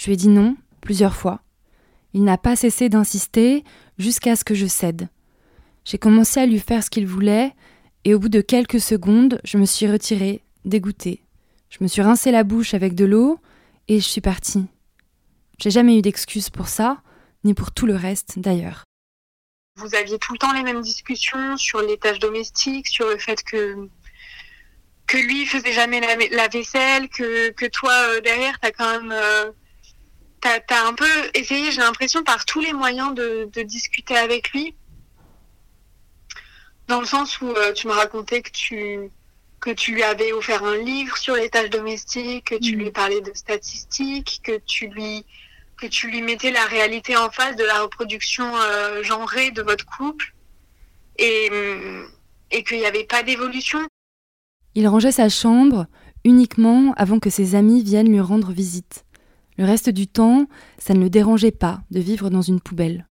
Je 0.00 0.06
lui 0.06 0.14
ai 0.14 0.16
dit 0.16 0.28
non, 0.28 0.56
plusieurs 0.80 1.14
fois. 1.14 1.42
Il 2.14 2.24
n'a 2.24 2.38
pas 2.38 2.56
cessé 2.56 2.88
d'insister 2.88 3.64
jusqu'à 3.98 4.34
ce 4.34 4.44
que 4.44 4.54
je 4.54 4.64
cède. 4.64 5.10
J'ai 5.84 5.98
commencé 5.98 6.40
à 6.40 6.46
lui 6.46 6.58
faire 6.58 6.82
ce 6.82 6.88
qu'il 6.88 7.06
voulait, 7.06 7.52
et 8.04 8.14
au 8.14 8.18
bout 8.18 8.30
de 8.30 8.40
quelques 8.40 8.80
secondes, 8.80 9.42
je 9.44 9.58
me 9.58 9.66
suis 9.66 9.86
retirée, 9.86 10.42
dégoûtée. 10.64 11.22
Je 11.68 11.76
me 11.82 11.86
suis 11.86 12.00
rincé 12.00 12.30
la 12.30 12.44
bouche 12.44 12.72
avec 12.72 12.94
de 12.94 13.04
l'eau, 13.04 13.40
et 13.88 14.00
je 14.00 14.08
suis 14.08 14.22
partie. 14.22 14.64
J'ai 15.58 15.70
jamais 15.70 15.98
eu 15.98 16.00
d'excuse 16.00 16.48
pour 16.48 16.68
ça, 16.68 17.02
ni 17.44 17.52
pour 17.52 17.70
tout 17.70 17.84
le 17.84 17.94
reste 17.94 18.38
d'ailleurs. 18.38 18.84
Vous 19.76 19.94
aviez 19.94 20.18
tout 20.18 20.32
le 20.32 20.38
temps 20.38 20.54
les 20.54 20.62
mêmes 20.62 20.80
discussions 20.80 21.58
sur 21.58 21.82
les 21.82 21.98
tâches 21.98 22.20
domestiques, 22.20 22.88
sur 22.88 23.06
le 23.06 23.18
fait 23.18 23.42
que 23.44 23.86
que 25.06 25.18
lui 25.18 25.44
faisait 25.44 25.72
jamais 25.72 26.00
la, 26.30 26.48
vaisselle, 26.48 27.08
que, 27.10 27.66
toi 27.66 27.92
euh, 27.92 28.20
derrière 28.20 28.58
t'as 28.60 28.70
quand 28.70 29.00
même 29.00 29.12
euh, 29.12 29.50
t'as 30.40 30.60
as 30.70 30.86
un 30.86 30.94
peu 30.94 31.06
essayé, 31.34 31.70
j'ai 31.70 31.80
l'impression, 31.80 32.22
par 32.24 32.44
tous 32.44 32.60
les 32.60 32.72
moyens 32.72 33.14
de, 33.14 33.48
de, 33.52 33.62
discuter 33.62 34.16
avec 34.16 34.52
lui. 34.52 34.74
Dans 36.88 37.00
le 37.00 37.06
sens 37.06 37.40
où 37.40 37.48
euh, 37.48 37.72
tu 37.72 37.86
me 37.86 37.92
racontais 37.92 38.42
que 38.42 38.50
tu 38.50 39.10
que 39.60 39.70
tu 39.70 39.92
lui 39.92 40.02
avais 40.02 40.32
offert 40.32 40.64
un 40.64 40.78
livre 40.78 41.18
sur 41.18 41.36
les 41.36 41.50
tâches 41.50 41.68
domestiques, 41.68 42.46
que 42.46 42.54
tu 42.54 42.76
mmh. 42.76 42.78
lui 42.78 42.90
parlais 42.90 43.20
de 43.20 43.30
statistiques, 43.34 44.40
que 44.42 44.58
tu 44.64 44.88
lui 44.88 45.24
que 45.76 45.86
tu 45.86 46.10
lui 46.10 46.22
mettais 46.22 46.50
la 46.50 46.64
réalité 46.64 47.16
en 47.16 47.30
face 47.30 47.56
de 47.56 47.64
la 47.64 47.82
reproduction 47.82 48.50
euh, 48.56 49.02
genrée 49.02 49.50
de 49.50 49.62
votre 49.62 49.86
couple 49.86 50.34
et, 51.18 51.50
mm, 51.50 52.06
et 52.50 52.64
qu'il 52.64 52.78
n'y 52.78 52.86
avait 52.86 53.04
pas 53.04 53.22
d'évolution. 53.22 53.80
Il 54.74 54.88
rangeait 54.88 55.12
sa 55.12 55.28
chambre 55.28 55.86
uniquement 56.24 56.92
avant 56.96 57.18
que 57.18 57.30
ses 57.30 57.54
amis 57.54 57.82
viennent 57.82 58.10
lui 58.10 58.20
rendre 58.20 58.52
visite. 58.52 59.04
Le 59.60 59.66
reste 59.66 59.90
du 59.90 60.06
temps, 60.06 60.46
ça 60.78 60.94
ne 60.94 61.00
le 61.00 61.10
dérangeait 61.10 61.50
pas 61.50 61.82
de 61.90 62.00
vivre 62.00 62.30
dans 62.30 62.40
une 62.40 62.62
poubelle. 62.62 63.06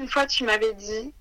Une 0.00 0.08
fois, 0.08 0.24
tu 0.24 0.44
m'avais 0.44 0.72
dit 0.72 1.12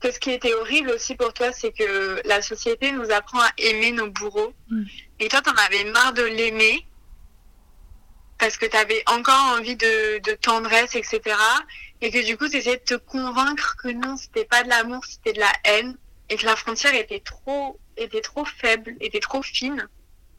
que 0.00 0.10
ce 0.10 0.18
qui 0.18 0.30
était 0.30 0.54
horrible 0.54 0.88
aussi 0.88 1.14
pour 1.14 1.34
toi, 1.34 1.52
c'est 1.52 1.70
que 1.70 2.26
la 2.26 2.40
société 2.40 2.90
nous 2.92 3.10
apprend 3.10 3.40
à 3.40 3.50
aimer 3.58 3.92
nos 3.92 4.10
bourreaux. 4.10 4.54
Mm. 4.70 4.84
Et 5.20 5.28
toi, 5.28 5.42
tu 5.42 5.50
en 5.50 5.66
avais 5.66 5.84
marre 5.90 6.14
de 6.14 6.22
l'aimer 6.22 6.86
parce 8.38 8.56
que 8.56 8.64
tu 8.64 8.76
avais 8.78 9.02
encore 9.06 9.58
envie 9.58 9.76
de, 9.76 10.20
de, 10.20 10.32
tendresse, 10.32 10.94
etc. 10.94 11.20
Et 12.00 12.10
que 12.10 12.24
du 12.24 12.38
coup, 12.38 12.48
tu 12.48 12.56
essayais 12.56 12.78
de 12.78 12.84
te 12.84 12.94
convaincre 12.94 13.76
que 13.76 13.88
non, 13.88 14.16
c'était 14.16 14.46
pas 14.46 14.62
de 14.62 14.70
l'amour, 14.70 15.04
c'était 15.04 15.34
de 15.34 15.40
la 15.40 15.52
haine. 15.64 15.98
Et 16.30 16.36
que 16.36 16.46
la 16.46 16.56
frontière 16.56 16.94
était 16.94 17.20
trop, 17.20 17.78
était 17.98 18.22
trop 18.22 18.46
faible, 18.46 18.96
était 19.00 19.20
trop 19.20 19.42
fine. 19.42 19.86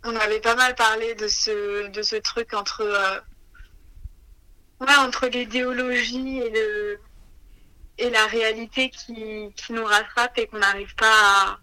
On 0.03 0.15
avait 0.15 0.39
pas 0.39 0.55
mal 0.55 0.75
parlé 0.75 1.13
de 1.15 1.27
ce, 1.27 1.87
de 1.87 2.01
ce 2.01 2.15
truc 2.15 2.53
entre, 2.53 2.81
euh, 2.81 3.19
ouais, 4.79 4.95
entre 4.95 5.27
l'idéologie 5.27 6.39
et 6.39 6.49
le, 6.49 6.99
et 7.97 8.09
la 8.09 8.25
réalité 8.27 8.89
qui, 8.89 9.51
qui 9.55 9.73
nous 9.73 9.83
rattrape 9.83 10.37
et 10.37 10.47
qu'on 10.47 10.59
n'arrive 10.59 10.95
pas 10.95 11.11
à, 11.11 11.59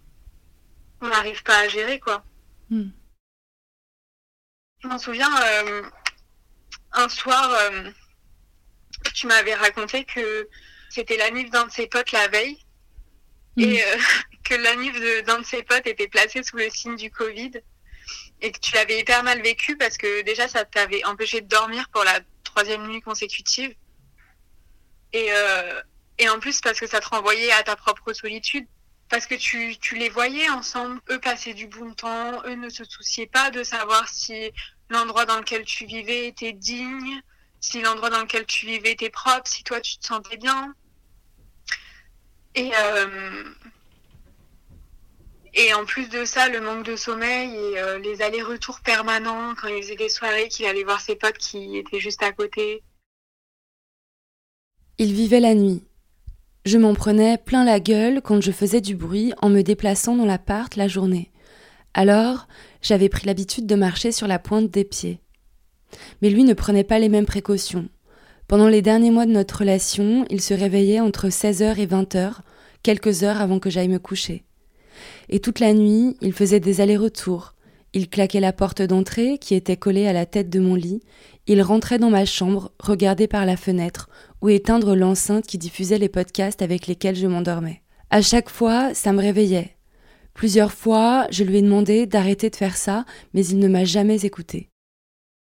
on 1.01 1.07
n'arrive 1.07 1.41
pas 1.43 1.57
à 1.59 1.67
gérer, 1.67 1.99
quoi. 1.99 2.23
Hmm. 2.69 2.89
Je 4.79 4.87
m'en 4.87 4.99
souviens, 4.99 5.35
euh, 5.41 5.83
un 6.91 7.09
soir, 7.09 7.49
euh, 7.51 7.89
tu 9.13 9.27
m'avais 9.27 9.55
raconté 9.55 10.05
que 10.05 10.47
c'était 10.89 11.17
l'anniv 11.17 11.49
d'un 11.49 11.65
de 11.65 11.71
ses 11.71 11.87
potes 11.87 12.11
la 12.11 12.27
veille 12.27 12.57
mm. 13.55 13.63
et 13.63 13.83
que 14.43 14.55
l'anniv 14.55 15.23
d'un 15.25 15.39
de 15.39 15.45
ses 15.45 15.63
potes 15.63 15.87
était 15.87 16.07
placé 16.07 16.43
sous 16.43 16.57
le 16.57 16.69
signe 16.69 16.95
du 16.95 17.09
Covid 17.11 17.51
et 18.41 18.51
que 18.51 18.59
tu 18.59 18.73
l'avais 18.75 18.99
hyper 18.99 19.23
mal 19.23 19.41
vécu 19.41 19.77
parce 19.77 19.97
que 19.97 20.21
déjà 20.21 20.47
ça 20.47 20.65
t'avait 20.65 21.03
empêché 21.05 21.41
de 21.41 21.47
dormir 21.47 21.89
pour 21.89 22.03
la 22.03 22.19
troisième 22.43 22.87
nuit 22.87 23.01
consécutive 23.01 23.73
et, 25.13 25.27
euh, 25.31 25.81
et 26.17 26.29
en 26.29 26.39
plus 26.39 26.61
parce 26.61 26.79
que 26.79 26.87
ça 26.87 26.99
te 26.99 27.09
renvoyait 27.09 27.51
à 27.51 27.63
ta 27.63 27.75
propre 27.75 28.13
solitude 28.13 28.67
parce 29.09 29.25
que 29.25 29.35
tu, 29.35 29.77
tu 29.77 29.95
les 29.95 30.09
voyais 30.09 30.49
ensemble, 30.49 30.99
eux 31.09 31.19
passaient 31.19 31.53
du 31.53 31.67
bon 31.67 31.93
temps, 31.93 32.43
eux 32.45 32.55
ne 32.55 32.69
se 32.69 32.83
souciaient 32.83 33.27
pas 33.27 33.51
de 33.51 33.63
savoir 33.63 34.07
si 34.09 34.51
l'endroit 34.89 35.25
dans 35.25 35.37
lequel 35.37 35.63
tu 35.63 35.85
vivais 35.85 36.27
était 36.27 36.53
digne, 36.53 37.21
si 37.61 37.81
l'endroit 37.81 38.09
dans 38.09 38.21
lequel 38.21 38.45
tu 38.45 38.65
vivais 38.65 38.91
était 38.91 39.09
propre, 39.09 39.47
si 39.47 39.63
toi 39.63 39.79
tu 39.79 39.97
te 39.97 40.05
sentais 40.05 40.37
bien. 40.37 40.73
Et, 42.55 42.71
euh, 42.75 43.43
et 45.53 45.73
en 45.73 45.85
plus 45.85 46.09
de 46.09 46.25
ça, 46.25 46.49
le 46.49 46.61
manque 46.61 46.85
de 46.85 46.95
sommeil 46.95 47.53
et 47.53 47.79
euh, 47.79 47.99
les 47.99 48.21
allers-retours 48.21 48.79
permanents 48.81 49.53
quand 49.59 49.67
il 49.67 49.81
faisait 49.81 49.95
des 49.95 50.09
soirées, 50.09 50.47
qu'il 50.47 50.65
allait 50.65 50.83
voir 50.83 51.01
ses 51.01 51.15
potes 51.15 51.37
qui 51.37 51.77
étaient 51.77 51.99
juste 51.99 52.23
à 52.23 52.31
côté. 52.31 52.83
Il 54.97 55.13
vivait 55.13 55.39
la 55.39 55.53
nuit. 55.53 55.83
Je 56.65 56.77
m'en 56.77 56.93
prenais 56.93 57.37
plein 57.37 57.63
la 57.63 57.79
gueule 57.79 58.21
quand 58.21 58.41
je 58.41 58.51
faisais 58.51 58.81
du 58.81 58.95
bruit 58.95 59.33
en 59.41 59.49
me 59.49 59.61
déplaçant 59.61 60.15
dans 60.15 60.25
l'appart 60.25 60.75
la 60.75 60.87
journée. 60.87 61.31
Alors, 61.93 62.47
j'avais 62.81 63.09
pris 63.09 63.25
l'habitude 63.25 63.65
de 63.65 63.75
marcher 63.75 64.11
sur 64.11 64.27
la 64.27 64.39
pointe 64.39 64.69
des 64.69 64.83
pieds. 64.83 65.19
Mais 66.21 66.29
lui 66.29 66.43
ne 66.43 66.53
prenait 66.53 66.83
pas 66.83 66.99
les 66.99 67.09
mêmes 67.09 67.25
précautions. 67.25 67.87
Pendant 68.47 68.67
les 68.67 68.81
derniers 68.81 69.11
mois 69.11 69.25
de 69.25 69.31
notre 69.31 69.59
relation, 69.59 70.25
il 70.29 70.41
se 70.41 70.53
réveillait 70.53 70.99
entre 70.99 71.27
16h 71.27 71.77
et 71.77 71.87
20h, 71.87 72.39
quelques 72.81 73.23
heures 73.23 73.41
avant 73.41 73.59
que 73.59 73.69
j'aille 73.69 73.87
me 73.87 73.99
coucher. 73.99 74.43
Et 75.29 75.39
toute 75.39 75.59
la 75.59 75.73
nuit, 75.73 76.15
il 76.21 76.33
faisait 76.33 76.59
des 76.59 76.81
allers-retours. 76.81 77.53
Il 77.93 78.09
claquait 78.09 78.39
la 78.39 78.53
porte 78.53 78.81
d'entrée, 78.81 79.37
qui 79.39 79.55
était 79.55 79.77
collée 79.77 80.07
à 80.07 80.13
la 80.13 80.25
tête 80.25 80.49
de 80.49 80.59
mon 80.59 80.75
lit. 80.75 81.01
Il 81.47 81.61
rentrait 81.61 81.99
dans 81.99 82.09
ma 82.09 82.25
chambre, 82.25 82.71
regardait 82.79 83.27
par 83.27 83.45
la 83.45 83.57
fenêtre, 83.57 84.09
ou 84.41 84.49
éteindre 84.49 84.95
l'enceinte 84.95 85.47
qui 85.47 85.57
diffusait 85.57 85.97
les 85.97 86.09
podcasts 86.09 86.61
avec 86.61 86.87
lesquels 86.87 87.15
je 87.15 87.27
m'endormais. 87.27 87.81
À 88.09 88.21
chaque 88.21 88.49
fois, 88.49 88.93
ça 88.93 89.13
me 89.13 89.21
réveillait. 89.21 89.77
Plusieurs 90.33 90.71
fois, 90.71 91.27
je 91.31 91.43
lui 91.43 91.57
ai 91.57 91.61
demandé 91.61 92.05
d'arrêter 92.05 92.49
de 92.49 92.55
faire 92.55 92.77
ça, 92.77 93.05
mais 93.33 93.45
il 93.45 93.57
ne 93.57 93.67
m'a 93.67 93.85
jamais 93.85 94.25
écouté. 94.25 94.69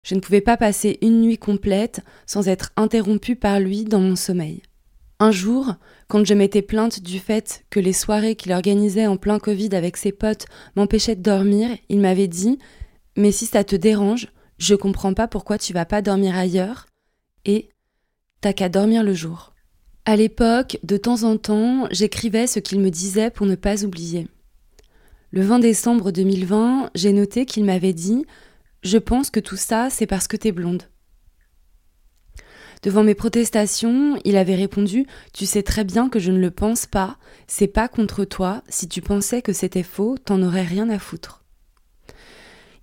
Je 0.05 0.15
ne 0.15 0.19
pouvais 0.19 0.41
pas 0.41 0.57
passer 0.57 0.97
une 1.01 1.21
nuit 1.21 1.37
complète 1.37 2.01
sans 2.25 2.49
être 2.49 2.71
interrompue 2.75 3.37
par 3.37 3.59
lui 3.59 3.85
dans 3.85 4.01
mon 4.01 4.17
sommeil. 4.17 4.61
Un 5.23 5.31
jour, 5.31 5.75
quand 6.09 6.25
je 6.25 6.33
m'étais 6.33 6.61
plainte 6.61 7.01
du 7.01 7.17
fait 7.17 7.63
que 7.69 7.79
les 7.79 7.93
soirées 7.93 8.35
qu'il 8.35 8.51
organisait 8.51 9.07
en 9.07 9.15
plein 9.15 9.39
Covid 9.39 9.73
avec 9.73 9.95
ses 9.95 10.11
potes 10.11 10.47
m'empêchaient 10.75 11.15
de 11.15 11.21
dormir, 11.21 11.69
il 11.87 12.01
m'avait 12.01 12.27
dit 12.27 12.59
Mais 13.15 13.31
si 13.31 13.45
ça 13.45 13.63
te 13.63 13.77
dérange, 13.77 14.27
je 14.57 14.75
comprends 14.75 15.13
pas 15.13 15.29
pourquoi 15.29 15.57
tu 15.57 15.71
vas 15.71 15.85
pas 15.85 16.01
dormir 16.01 16.35
ailleurs 16.35 16.87
et 17.45 17.69
t'as 18.41 18.51
qu'à 18.51 18.67
dormir 18.67 19.01
le 19.01 19.13
jour. 19.13 19.53
À 20.03 20.17
l'époque, 20.17 20.77
de 20.83 20.97
temps 20.97 21.23
en 21.23 21.37
temps, 21.37 21.87
j'écrivais 21.89 22.45
ce 22.45 22.59
qu'il 22.59 22.81
me 22.81 22.89
disait 22.89 23.31
pour 23.31 23.45
ne 23.45 23.55
pas 23.55 23.85
oublier. 23.85 24.27
Le 25.31 25.41
20 25.41 25.59
décembre 25.59 26.11
2020, 26.11 26.89
j'ai 26.95 27.13
noté 27.13 27.45
qu'il 27.45 27.63
m'avait 27.63 27.93
dit 27.93 28.25
Je 28.83 28.97
pense 28.97 29.29
que 29.29 29.39
tout 29.39 29.55
ça, 29.55 29.89
c'est 29.89 30.05
parce 30.05 30.27
que 30.27 30.35
t'es 30.35 30.51
blonde. 30.51 30.83
Devant 32.83 33.03
mes 33.03 33.15
protestations, 33.15 34.19
il 34.25 34.35
avait 34.35 34.55
répondu 34.55 35.07
Tu 35.31 35.45
sais 35.45 35.63
très 35.63 35.85
bien 35.85 36.09
que 36.09 36.19
je 36.19 36.31
ne 36.31 36.39
le 36.39 36.51
pense 36.51 36.85
pas, 36.85 37.17
c'est 37.47 37.67
pas 37.67 37.87
contre 37.87 38.25
toi, 38.25 38.61
si 38.67 38.89
tu 38.89 39.01
pensais 39.01 39.41
que 39.41 39.53
c'était 39.53 39.83
faux, 39.83 40.17
t'en 40.17 40.43
aurais 40.43 40.63
rien 40.63 40.89
à 40.89 40.99
foutre. 40.99 41.45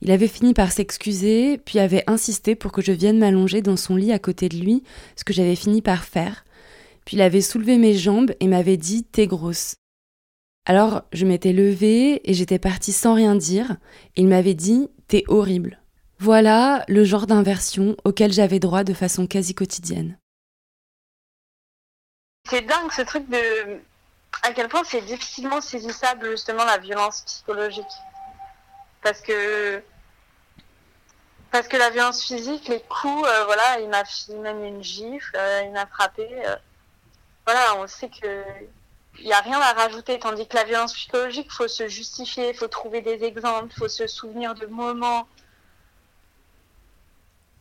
Il 0.00 0.10
avait 0.10 0.26
fini 0.26 0.54
par 0.54 0.72
s'excuser, 0.72 1.58
puis 1.58 1.78
avait 1.78 2.04
insisté 2.06 2.54
pour 2.54 2.72
que 2.72 2.80
je 2.80 2.92
vienne 2.92 3.18
m'allonger 3.18 3.60
dans 3.60 3.76
son 3.76 3.94
lit 3.94 4.12
à 4.12 4.18
côté 4.18 4.48
de 4.48 4.56
lui, 4.56 4.82
ce 5.16 5.24
que 5.24 5.34
j'avais 5.34 5.54
fini 5.54 5.82
par 5.82 6.02
faire. 6.04 6.46
Puis 7.04 7.18
il 7.18 7.20
avait 7.20 7.42
soulevé 7.42 7.76
mes 7.76 7.92
jambes 7.92 8.32
et 8.40 8.46
m'avait 8.46 8.78
dit 8.78 9.04
T'es 9.04 9.26
grosse. 9.26 9.74
Alors 10.64 11.02
je 11.12 11.26
m'étais 11.26 11.52
levée 11.52 12.22
et 12.24 12.32
j'étais 12.32 12.58
partie 12.58 12.92
sans 12.92 13.12
rien 13.12 13.36
dire. 13.36 13.76
il 14.16 14.28
m'avait 14.28 14.54
dit 14.54 14.88
T'es 15.08 15.24
horrible. 15.28 15.82
Voilà 16.20 16.84
le 16.86 17.02
genre 17.02 17.26
d'inversion 17.26 17.96
auquel 18.04 18.30
j'avais 18.30 18.58
droit 18.58 18.84
de 18.84 18.92
façon 18.92 19.26
quasi 19.26 19.54
quotidienne. 19.54 20.18
C'est 22.46 22.60
dingue 22.60 22.92
ce 22.92 23.00
truc 23.02 23.26
de. 23.30 23.80
À 24.42 24.52
quel 24.52 24.68
point 24.68 24.84
c'est 24.84 25.00
difficilement 25.00 25.62
saisissable 25.62 26.30
justement 26.30 26.64
la 26.64 26.76
violence 26.76 27.22
psychologique. 27.22 27.84
Parce 29.02 29.22
que. 29.22 29.82
parce 31.50 31.68
que 31.68 31.78
la 31.78 31.88
violence 31.88 32.22
physique, 32.22 32.68
les 32.68 32.82
coups, 32.82 33.26
euh, 33.26 33.44
voilà, 33.46 33.80
il 33.80 33.88
m'a 33.88 34.02
même 34.42 34.62
une 34.62 34.82
gifle, 34.82 35.38
il 35.64 35.72
m'a 35.72 35.86
frappé. 35.86 36.28
Voilà, 37.46 37.76
on 37.76 37.86
sait 37.86 38.10
que 38.10 38.44
il 39.18 39.24
n'y 39.24 39.32
a 39.32 39.40
rien 39.40 39.58
à 39.58 39.72
rajouter, 39.72 40.18
tandis 40.18 40.46
que 40.46 40.56
la 40.56 40.64
violence 40.64 40.92
psychologique, 40.92 41.50
faut 41.50 41.68
se 41.68 41.88
justifier, 41.88 42.52
faut 42.52 42.68
trouver 42.68 43.00
des 43.00 43.24
exemples, 43.24 43.72
faut 43.74 43.88
se 43.88 44.06
souvenir 44.06 44.54
de 44.54 44.66
moments. 44.66 45.26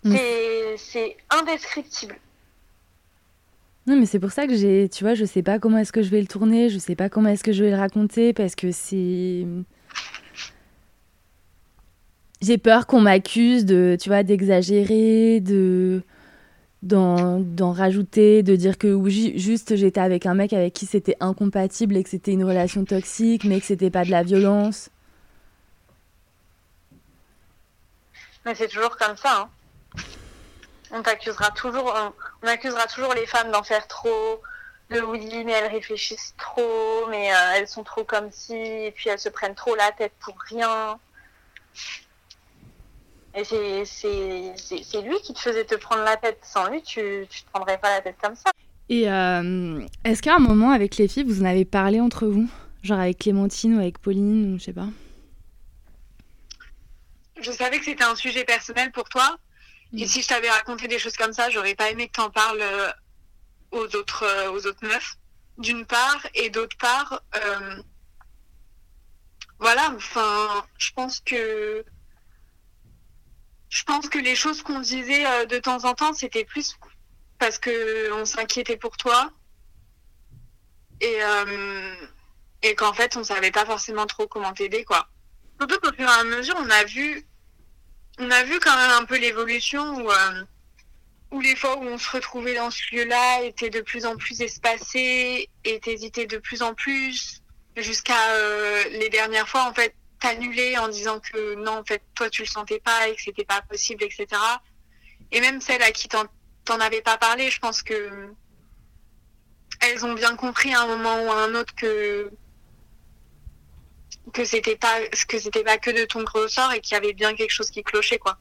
Mm. 0.03 0.15
C'est 0.77 1.17
indescriptible. 1.29 2.15
Non, 3.87 3.97
mais 3.99 4.05
c'est 4.05 4.19
pour 4.19 4.31
ça 4.31 4.45
que 4.45 4.55
j'ai, 4.55 4.87
tu 4.87 5.03
vois, 5.03 5.15
je 5.15 5.25
sais 5.25 5.41
pas 5.41 5.57
comment 5.57 5.79
est-ce 5.79 5.91
que 5.91 6.03
je 6.03 6.09
vais 6.09 6.21
le 6.21 6.27
tourner, 6.27 6.69
je 6.69 6.77
sais 6.77 6.95
pas 6.95 7.09
comment 7.09 7.29
est-ce 7.29 7.43
que 7.43 7.51
je 7.51 7.63
vais 7.63 7.71
le 7.71 7.77
raconter, 7.77 8.33
parce 8.33 8.55
que 8.55 8.71
c'est 8.71 9.45
j'ai 12.41 12.57
peur 12.57 12.87
qu'on 12.87 13.01
m'accuse 13.01 13.65
de, 13.65 13.97
tu 13.99 14.09
vois, 14.09 14.23
d'exagérer, 14.23 15.39
de 15.41 16.01
d'en 16.81 17.73
rajouter, 17.73 18.41
de 18.41 18.55
dire 18.55 18.77
que 18.77 18.97
juste 19.09 19.75
j'étais 19.75 19.99
avec 19.99 20.25
un 20.25 20.33
mec 20.33 20.53
avec 20.53 20.73
qui 20.73 20.85
c'était 20.85 21.17
incompatible 21.19 21.97
et 21.97 22.03
que 22.03 22.09
c'était 22.09 22.31
une 22.31 22.45
relation 22.45 22.85
toxique, 22.85 23.43
mais 23.43 23.59
que 23.59 23.65
c'était 23.65 23.89
pas 23.89 24.05
de 24.05 24.11
la 24.11 24.23
violence. 24.23 24.89
Mais 28.45 28.55
c'est 28.55 28.69
toujours 28.69 28.95
comme 28.95 29.17
ça. 29.17 29.41
Hein. 29.41 29.49
On 30.91 31.01
t'accusera 31.03 31.51
toujours, 31.51 31.93
on, 32.43 32.47
accusera 32.47 32.87
toujours 32.87 33.13
les 33.13 33.25
femmes 33.25 33.51
d'en 33.51 33.63
faire 33.63 33.87
trop, 33.87 34.41
de 34.89 35.01
oui, 35.01 35.43
mais 35.45 35.51
elles 35.51 35.71
réfléchissent 35.71 36.33
trop, 36.37 37.07
mais 37.09 37.31
euh, 37.31 37.53
elles 37.55 37.67
sont 37.67 37.83
trop 37.83 38.03
comme 38.03 38.31
si, 38.31 38.55
et 38.55 38.91
puis 38.91 39.09
elles 39.09 39.19
se 39.19 39.29
prennent 39.29 39.55
trop 39.55 39.75
la 39.75 39.91
tête 39.91 40.13
pour 40.19 40.35
rien. 40.49 40.97
Et 43.35 43.43
c'est 43.85 45.01
lui 45.01 45.21
qui 45.23 45.33
te 45.33 45.39
faisait 45.39 45.65
te 45.65 45.75
prendre 45.75 46.03
la 46.03 46.17
tête. 46.17 46.39
Sans 46.41 46.69
lui, 46.69 46.81
tu 46.81 46.99
ne 46.99 47.25
te 47.25 47.45
prendrais 47.53 47.77
pas 47.77 47.91
la 47.91 48.01
tête 48.01 48.17
comme 48.21 48.35
ça. 48.35 48.51
Et 48.89 49.09
euh, 49.09 49.85
est-ce 50.03 50.21
qu'à 50.23 50.35
un 50.35 50.39
moment, 50.39 50.71
avec 50.71 50.97
les 50.97 51.07
filles, 51.07 51.23
vous 51.23 51.43
en 51.43 51.45
avez 51.45 51.65
parlé 51.65 52.01
entre 52.01 52.25
vous? 52.25 52.49
Genre 52.81 52.99
avec 52.99 53.19
Clémentine 53.19 53.75
ou 53.75 53.79
avec 53.79 53.99
Pauline, 53.99 54.53
ou 54.53 54.57
je 54.57 54.63
sais 54.63 54.73
pas? 54.73 54.87
Je 57.39 57.51
savais 57.51 57.77
que 57.77 57.85
c'était 57.85 58.03
un 58.03 58.15
sujet 58.15 58.43
personnel 58.43 58.91
pour 58.91 59.07
toi. 59.09 59.37
Et 59.97 60.05
mm. 60.05 60.07
si 60.07 60.21
je 60.21 60.27
t'avais 60.27 60.49
raconté 60.49 60.87
des 60.87 60.99
choses 60.99 61.15
comme 61.15 61.33
ça, 61.33 61.49
j'aurais 61.49 61.75
pas 61.75 61.89
aimé 61.89 62.07
que 62.07 62.13
tu 62.13 62.21
en 62.21 62.29
parles 62.29 62.61
euh, 62.61 62.91
aux 63.71 63.95
autres, 63.95 64.23
euh, 64.23 64.51
aux 64.51 64.65
autres 64.67 64.85
meufs, 64.85 65.15
d'une 65.57 65.85
part. 65.85 66.25
Et 66.35 66.49
d'autre 66.49 66.77
part, 66.77 67.21
voilà, 69.59 69.91
enfin, 69.95 70.65
je 70.77 70.91
pense 70.93 71.19
que 71.19 71.83
je 73.69 73.83
pense 73.83 74.09
que 74.09 74.17
les 74.17 74.35
choses 74.35 74.63
qu'on 74.63 74.79
disait 74.79 75.25
euh, 75.25 75.45
de 75.45 75.59
temps 75.59 75.85
en 75.85 75.93
temps, 75.93 76.13
c'était 76.13 76.45
plus 76.45 76.75
parce 77.37 77.59
que 77.59 78.11
on 78.13 78.25
s'inquiétait 78.25 78.77
pour 78.77 78.97
toi 78.97 79.31
et 81.01 81.23
euh, 81.23 81.95
et 82.63 82.75
qu'en 82.75 82.93
fait 82.93 83.15
on 83.15 83.23
savait 83.23 83.51
pas 83.51 83.65
forcément 83.65 84.05
trop 84.07 84.27
comment 84.27 84.53
t'aider 84.53 84.83
quoi. 84.83 85.07
Surtout 85.59 85.79
qu'au 85.79 85.93
fur 85.93 86.09
et 86.09 86.19
à 86.19 86.23
mesure 86.23 86.55
on 86.57 86.69
a 86.69 86.83
vu 86.85 87.27
on 88.19 88.29
a 88.31 88.43
vu 88.43 88.59
quand 88.59 88.75
même 88.75 88.91
un 88.91 89.05
peu 89.05 89.17
l'évolution 89.17 90.03
où 90.03 90.11
euh, 90.11 90.43
où 91.31 91.41
les 91.41 91.55
fois 91.55 91.77
où 91.77 91.83
on 91.83 91.97
se 91.97 92.09
retrouvait 92.09 92.55
dans 92.55 92.71
ce 92.71 92.81
lieu-là 92.93 93.43
étaient 93.43 93.69
de 93.69 93.81
plus 93.81 94.05
en 94.05 94.15
plus 94.15 94.41
espacées 94.41 95.49
et 95.63 95.79
t'hésitais 95.79 96.25
de 96.25 96.37
plus 96.37 96.61
en 96.61 96.73
plus 96.73 97.41
jusqu'à 97.77 98.15
les 98.91 99.09
dernières 99.09 99.47
fois 99.47 99.63
en 99.63 99.73
fait 99.73 99.93
t'annuler 100.19 100.77
en 100.77 100.87
disant 100.89 101.19
que 101.19 101.55
non, 101.55 101.79
en 101.79 101.83
fait, 101.83 102.01
toi, 102.15 102.29
tu 102.29 102.43
le 102.43 102.47
sentais 102.47 102.79
pas 102.79 103.07
et 103.07 103.15
que 103.15 103.21
c'était 103.21 103.45
pas 103.45 103.61
possible, 103.61 104.03
etc. 104.03 104.27
Et 105.31 105.41
même 105.41 105.61
celles 105.61 105.81
à 105.81 105.91
qui 105.91 106.07
t'en 106.07 106.79
avais 106.79 107.01
pas 107.01 107.17
parlé, 107.17 107.49
je 107.49 107.59
pense 107.59 107.81
que 107.81 108.29
elles 109.81 110.05
ont 110.05 110.13
bien 110.13 110.35
compris 110.35 110.73
à 110.73 110.81
un 110.81 110.87
moment 110.87 111.23
ou 111.23 111.31
à 111.31 111.43
un 111.43 111.55
autre 111.55 111.73
que 111.75 112.29
que 114.33 114.45
c'était 114.45 114.75
pas 114.75 114.99
que 115.27 115.39
c'était 115.39 115.63
pas 115.63 115.77
que 115.77 115.91
de 115.91 116.05
ton 116.05 116.23
ressort 116.25 116.71
et 116.73 116.81
qu'il 116.81 116.93
y 116.93 116.97
avait 116.97 117.13
bien 117.13 117.35
quelque 117.35 117.51
chose 117.51 117.71
qui 117.71 117.83
clochait 117.83 118.19
quoi. 118.19 118.37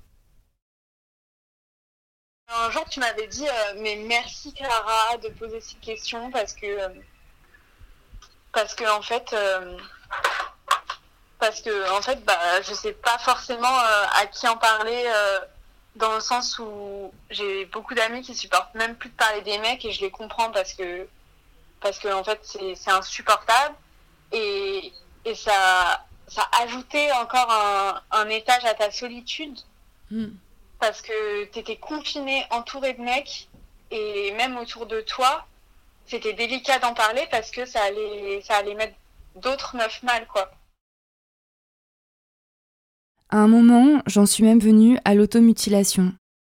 Un 2.48 2.70
jour 2.70 2.84
tu 2.88 3.00
m'avais 3.00 3.26
dit 3.26 3.46
euh, 3.46 3.74
mais 3.76 3.96
merci 3.96 4.52
Clara 4.54 5.16
de 5.18 5.28
poser 5.28 5.60
ces 5.60 5.76
questions 5.76 6.30
parce 6.30 6.54
que 6.54 6.66
euh, 6.66 6.88
parce 8.52 8.74
que 8.74 8.84
en 8.90 9.02
fait 9.02 9.32
euh, 9.34 9.76
parce 11.38 11.60
que 11.60 11.90
en 11.96 12.00
fait 12.00 12.24
bah 12.24 12.62
je 12.62 12.72
sais 12.72 12.92
pas 12.92 13.18
forcément 13.18 13.68
à 13.68 14.26
qui 14.26 14.48
en 14.48 14.56
parler 14.56 15.04
dans 15.96 16.14
le 16.14 16.20
sens 16.20 16.58
où 16.58 17.12
j'ai 17.30 17.66
beaucoup 17.66 17.94
d'amis 17.94 18.22
qui 18.22 18.34
supportent 18.34 18.74
même 18.74 18.96
plus 18.96 19.10
de 19.10 19.14
parler 19.14 19.42
des 19.42 19.58
mecs 19.58 19.84
et 19.84 19.92
je 19.92 20.00
les 20.00 20.10
comprends 20.10 20.50
parce 20.50 20.72
que 20.72 21.06
parce 21.80 21.98
que 21.98 22.08
en 22.08 22.24
fait 22.24 22.40
c'est 22.42 22.90
insupportable 22.90 23.74
et, 24.32 24.92
et 25.24 25.34
ça 25.34 26.04
ça 26.26 26.46
ajoutait 26.62 27.10
encore 27.12 27.50
un, 27.50 28.02
un 28.10 28.28
étage 28.28 28.64
à 28.64 28.74
ta 28.74 28.90
solitude 28.90 29.58
hmm. 30.10 30.28
parce 30.78 31.00
que 31.00 31.44
tu 31.46 31.58
étais 31.58 31.76
confiné 31.76 32.44
entouré 32.50 32.94
de 32.94 33.00
mecs 33.00 33.48
et 33.90 34.32
même 34.32 34.56
autour 34.58 34.86
de 34.86 35.00
toi 35.00 35.46
c'était 36.06 36.34
délicat 36.34 36.78
d'en 36.78 36.94
parler 36.94 37.26
parce 37.30 37.50
que 37.50 37.64
ça 37.64 37.82
allait 37.82 38.42
ça 38.42 38.56
allait 38.56 38.74
mettre 38.74 38.96
d'autres 39.36 39.76
meufs 39.76 40.02
mal 40.02 40.26
quoi 40.26 40.50
à 43.30 43.36
un 43.36 43.48
moment, 43.48 44.00
j'en 44.06 44.24
suis 44.24 44.42
même 44.42 44.58
venue 44.58 44.98
à 45.04 45.14
l'automutilation. 45.14 46.14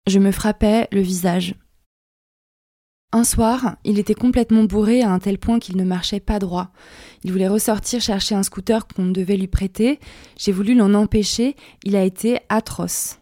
Je 0.06 0.19
me 0.19 0.32
frappais 0.32 0.88
le 0.91 1.02
visage. 1.02 1.56
Un 3.12 3.24
soir, 3.24 3.78
il 3.84 3.98
était 3.98 4.13
complètement 4.13 4.65
bourré 4.65 5.02
à 5.02 5.12
un 5.12 5.17
tel 5.17 5.39
point 5.39 5.58
qu'il 5.58 5.78
ne 5.78 5.84
marchait 5.84 6.19
pas 6.19 6.38
droit. 6.38 6.72
Il 7.24 7.32
voulait 7.32 7.48
ressortir 7.48 8.02
chercher 8.02 8.36
un 8.36 8.43
scooter 8.43 8.88
qu'on 8.88 9.08
devait 9.08 9.38
lui 9.38 9.48
prêter. 9.48 10.00
J'ai 10.38 10.52
voulu 10.52 10.76
l'en 10.76 10.93
empêcher. 10.93 11.56
Il 11.84 11.95
a 11.95 12.04
été 12.04 12.39
atroce. 12.50 13.17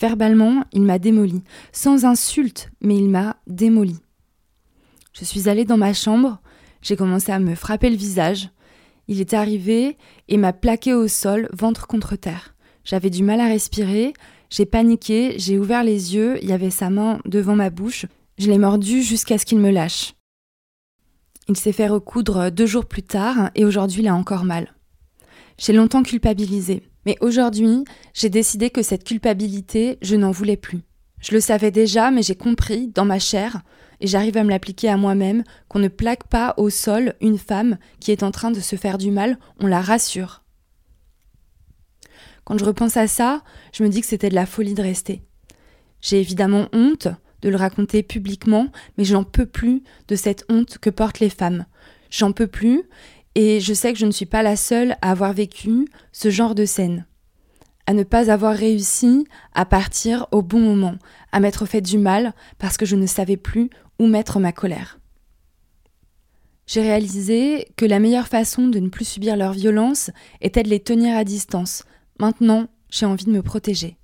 Verbalement, 0.00 0.64
il 0.72 0.82
m'a 0.82 0.98
démoli. 0.98 1.42
Sans 1.70 2.04
insulte, 2.04 2.72
mais 2.80 2.96
il 2.96 3.08
m'a 3.08 3.36
démoli. 3.46 3.98
Je 5.12 5.24
suis 5.24 5.48
allée 5.48 5.64
dans 5.64 5.76
ma 5.76 5.92
chambre. 5.92 6.40
J'ai 6.82 6.96
commencé 6.96 7.30
à 7.30 7.38
me 7.38 7.54
frapper 7.54 7.88
le 7.88 7.96
visage. 7.96 8.50
Il 9.06 9.20
est 9.20 9.34
arrivé 9.34 9.96
et 10.28 10.38
m'a 10.38 10.52
plaqué 10.52 10.92
au 10.92 11.06
sol, 11.06 11.48
ventre 11.52 11.86
contre 11.86 12.16
terre. 12.16 12.56
J'avais 12.84 13.10
du 13.10 13.22
mal 13.22 13.40
à 13.40 13.46
respirer, 13.46 14.14
j'ai 14.48 14.66
paniqué, 14.66 15.34
j'ai 15.38 15.58
ouvert 15.58 15.84
les 15.84 16.14
yeux, 16.14 16.38
il 16.42 16.48
y 16.48 16.52
avait 16.52 16.70
sa 16.70 16.90
main 16.90 17.20
devant 17.26 17.56
ma 17.56 17.70
bouche, 17.70 18.06
je 18.40 18.50
l'ai 18.50 18.56
mordu 18.56 19.02
jusqu'à 19.02 19.36
ce 19.36 19.44
qu'il 19.44 19.58
me 19.58 19.70
lâche. 19.70 20.14
Il 21.46 21.58
s'est 21.58 21.72
fait 21.72 21.88
recoudre 21.88 22.50
deux 22.50 22.64
jours 22.64 22.86
plus 22.86 23.02
tard 23.02 23.50
et 23.54 23.66
aujourd'hui 23.66 24.00
il 24.00 24.08
a 24.08 24.14
encore 24.14 24.44
mal. 24.44 24.74
J'ai 25.58 25.74
longtemps 25.74 26.02
culpabilisé, 26.02 26.88
mais 27.04 27.18
aujourd'hui 27.20 27.84
j'ai 28.14 28.30
décidé 28.30 28.70
que 28.70 28.80
cette 28.80 29.04
culpabilité, 29.04 29.98
je 30.00 30.16
n'en 30.16 30.30
voulais 30.30 30.56
plus. 30.56 30.80
Je 31.20 31.34
le 31.34 31.40
savais 31.40 31.70
déjà, 31.70 32.10
mais 32.10 32.22
j'ai 32.22 32.34
compris, 32.34 32.88
dans 32.88 33.04
ma 33.04 33.18
chair, 33.18 33.60
et 34.00 34.06
j'arrive 34.06 34.38
à 34.38 34.44
me 34.44 34.48
l'appliquer 34.48 34.88
à 34.88 34.96
moi-même, 34.96 35.44
qu'on 35.68 35.78
ne 35.78 35.88
plaque 35.88 36.26
pas 36.26 36.54
au 36.56 36.70
sol 36.70 37.16
une 37.20 37.36
femme 37.36 37.76
qui 38.00 38.10
est 38.10 38.22
en 38.22 38.30
train 38.30 38.50
de 38.50 38.60
se 38.60 38.76
faire 38.76 38.96
du 38.96 39.10
mal, 39.10 39.38
on 39.58 39.66
la 39.66 39.82
rassure. 39.82 40.44
Quand 42.44 42.56
je 42.56 42.64
repense 42.64 42.96
à 42.96 43.06
ça, 43.06 43.42
je 43.74 43.82
me 43.82 43.90
dis 43.90 44.00
que 44.00 44.06
c'était 44.06 44.30
de 44.30 44.34
la 44.34 44.46
folie 44.46 44.72
de 44.72 44.80
rester. 44.80 45.22
J'ai 46.00 46.20
évidemment 46.20 46.68
honte 46.72 47.08
de 47.42 47.48
le 47.48 47.56
raconter 47.56 48.02
publiquement, 48.02 48.68
mais 48.96 49.04
j'en 49.04 49.24
peux 49.24 49.46
plus 49.46 49.82
de 50.08 50.16
cette 50.16 50.44
honte 50.48 50.78
que 50.78 50.90
portent 50.90 51.20
les 51.20 51.30
femmes. 51.30 51.66
J'en 52.10 52.32
peux 52.32 52.46
plus, 52.46 52.82
et 53.34 53.60
je 53.60 53.74
sais 53.74 53.92
que 53.92 53.98
je 53.98 54.06
ne 54.06 54.10
suis 54.10 54.26
pas 54.26 54.42
la 54.42 54.56
seule 54.56 54.96
à 55.02 55.10
avoir 55.10 55.32
vécu 55.32 55.86
ce 56.12 56.30
genre 56.30 56.54
de 56.54 56.64
scène. 56.64 57.06
À 57.86 57.92
ne 57.92 58.02
pas 58.02 58.30
avoir 58.30 58.54
réussi 58.54 59.26
à 59.54 59.64
partir 59.64 60.26
au 60.32 60.42
bon 60.42 60.60
moment, 60.60 60.96
à 61.32 61.40
m'être 61.40 61.66
fait 61.66 61.80
du 61.80 61.98
mal 61.98 62.34
parce 62.58 62.76
que 62.76 62.86
je 62.86 62.96
ne 62.96 63.06
savais 63.06 63.36
plus 63.36 63.70
où 63.98 64.06
mettre 64.06 64.38
ma 64.38 64.52
colère. 64.52 64.98
J'ai 66.66 66.82
réalisé 66.82 67.66
que 67.76 67.84
la 67.84 67.98
meilleure 67.98 68.28
façon 68.28 68.68
de 68.68 68.78
ne 68.78 68.88
plus 68.88 69.04
subir 69.04 69.36
leur 69.36 69.52
violence 69.52 70.10
était 70.40 70.62
de 70.62 70.68
les 70.68 70.78
tenir 70.78 71.16
à 71.16 71.24
distance, 71.24 71.84
Maintenant, 72.20 72.66
j'ai 72.90 73.06
envie 73.06 73.24
de 73.24 73.30
me 73.30 73.40
protéger. 73.40 73.96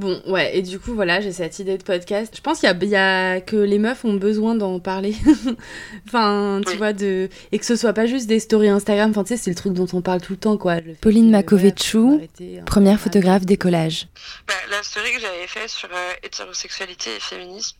Bon, 0.00 0.18
ouais, 0.28 0.56
et 0.56 0.62
du 0.62 0.80
coup, 0.80 0.94
voilà, 0.94 1.20
j'ai 1.20 1.30
cette 1.30 1.58
idée 1.58 1.76
de 1.76 1.82
podcast. 1.82 2.32
Je 2.34 2.40
pense 2.40 2.60
qu'il 2.60 2.88
y, 2.88 2.96
a, 2.96 3.40
que 3.42 3.56
les 3.56 3.78
meufs 3.78 4.02
ont 4.06 4.14
besoin 4.14 4.54
d'en 4.54 4.80
parler. 4.80 5.14
enfin, 6.06 6.62
tu 6.66 6.74
vois, 6.78 6.94
de... 6.94 7.28
et 7.52 7.58
que 7.58 7.66
ce 7.66 7.76
soit 7.76 7.92
pas 7.92 8.06
juste 8.06 8.26
des 8.26 8.40
stories 8.40 8.70
Instagram. 8.70 9.10
Enfin, 9.10 9.24
tu 9.24 9.28
sais, 9.28 9.36
c'est 9.36 9.50
le 9.50 9.56
truc 9.56 9.74
dont 9.74 9.88
on 9.92 10.00
parle 10.00 10.22
tout 10.22 10.32
le 10.32 10.38
temps, 10.38 10.56
quoi. 10.56 10.76
Pauline 11.02 11.30
Makovechou, 11.30 12.18
première 12.64 12.98
photographe 12.98 13.44
décollage. 13.44 14.08
Bah, 14.48 14.54
la 14.70 14.82
story 14.82 15.12
que 15.12 15.20
j'avais 15.20 15.46
faite 15.46 15.68
sur 15.68 15.90
euh, 15.92 16.12
hétérosexualité 16.22 17.10
et 17.16 17.20
féminisme, 17.20 17.76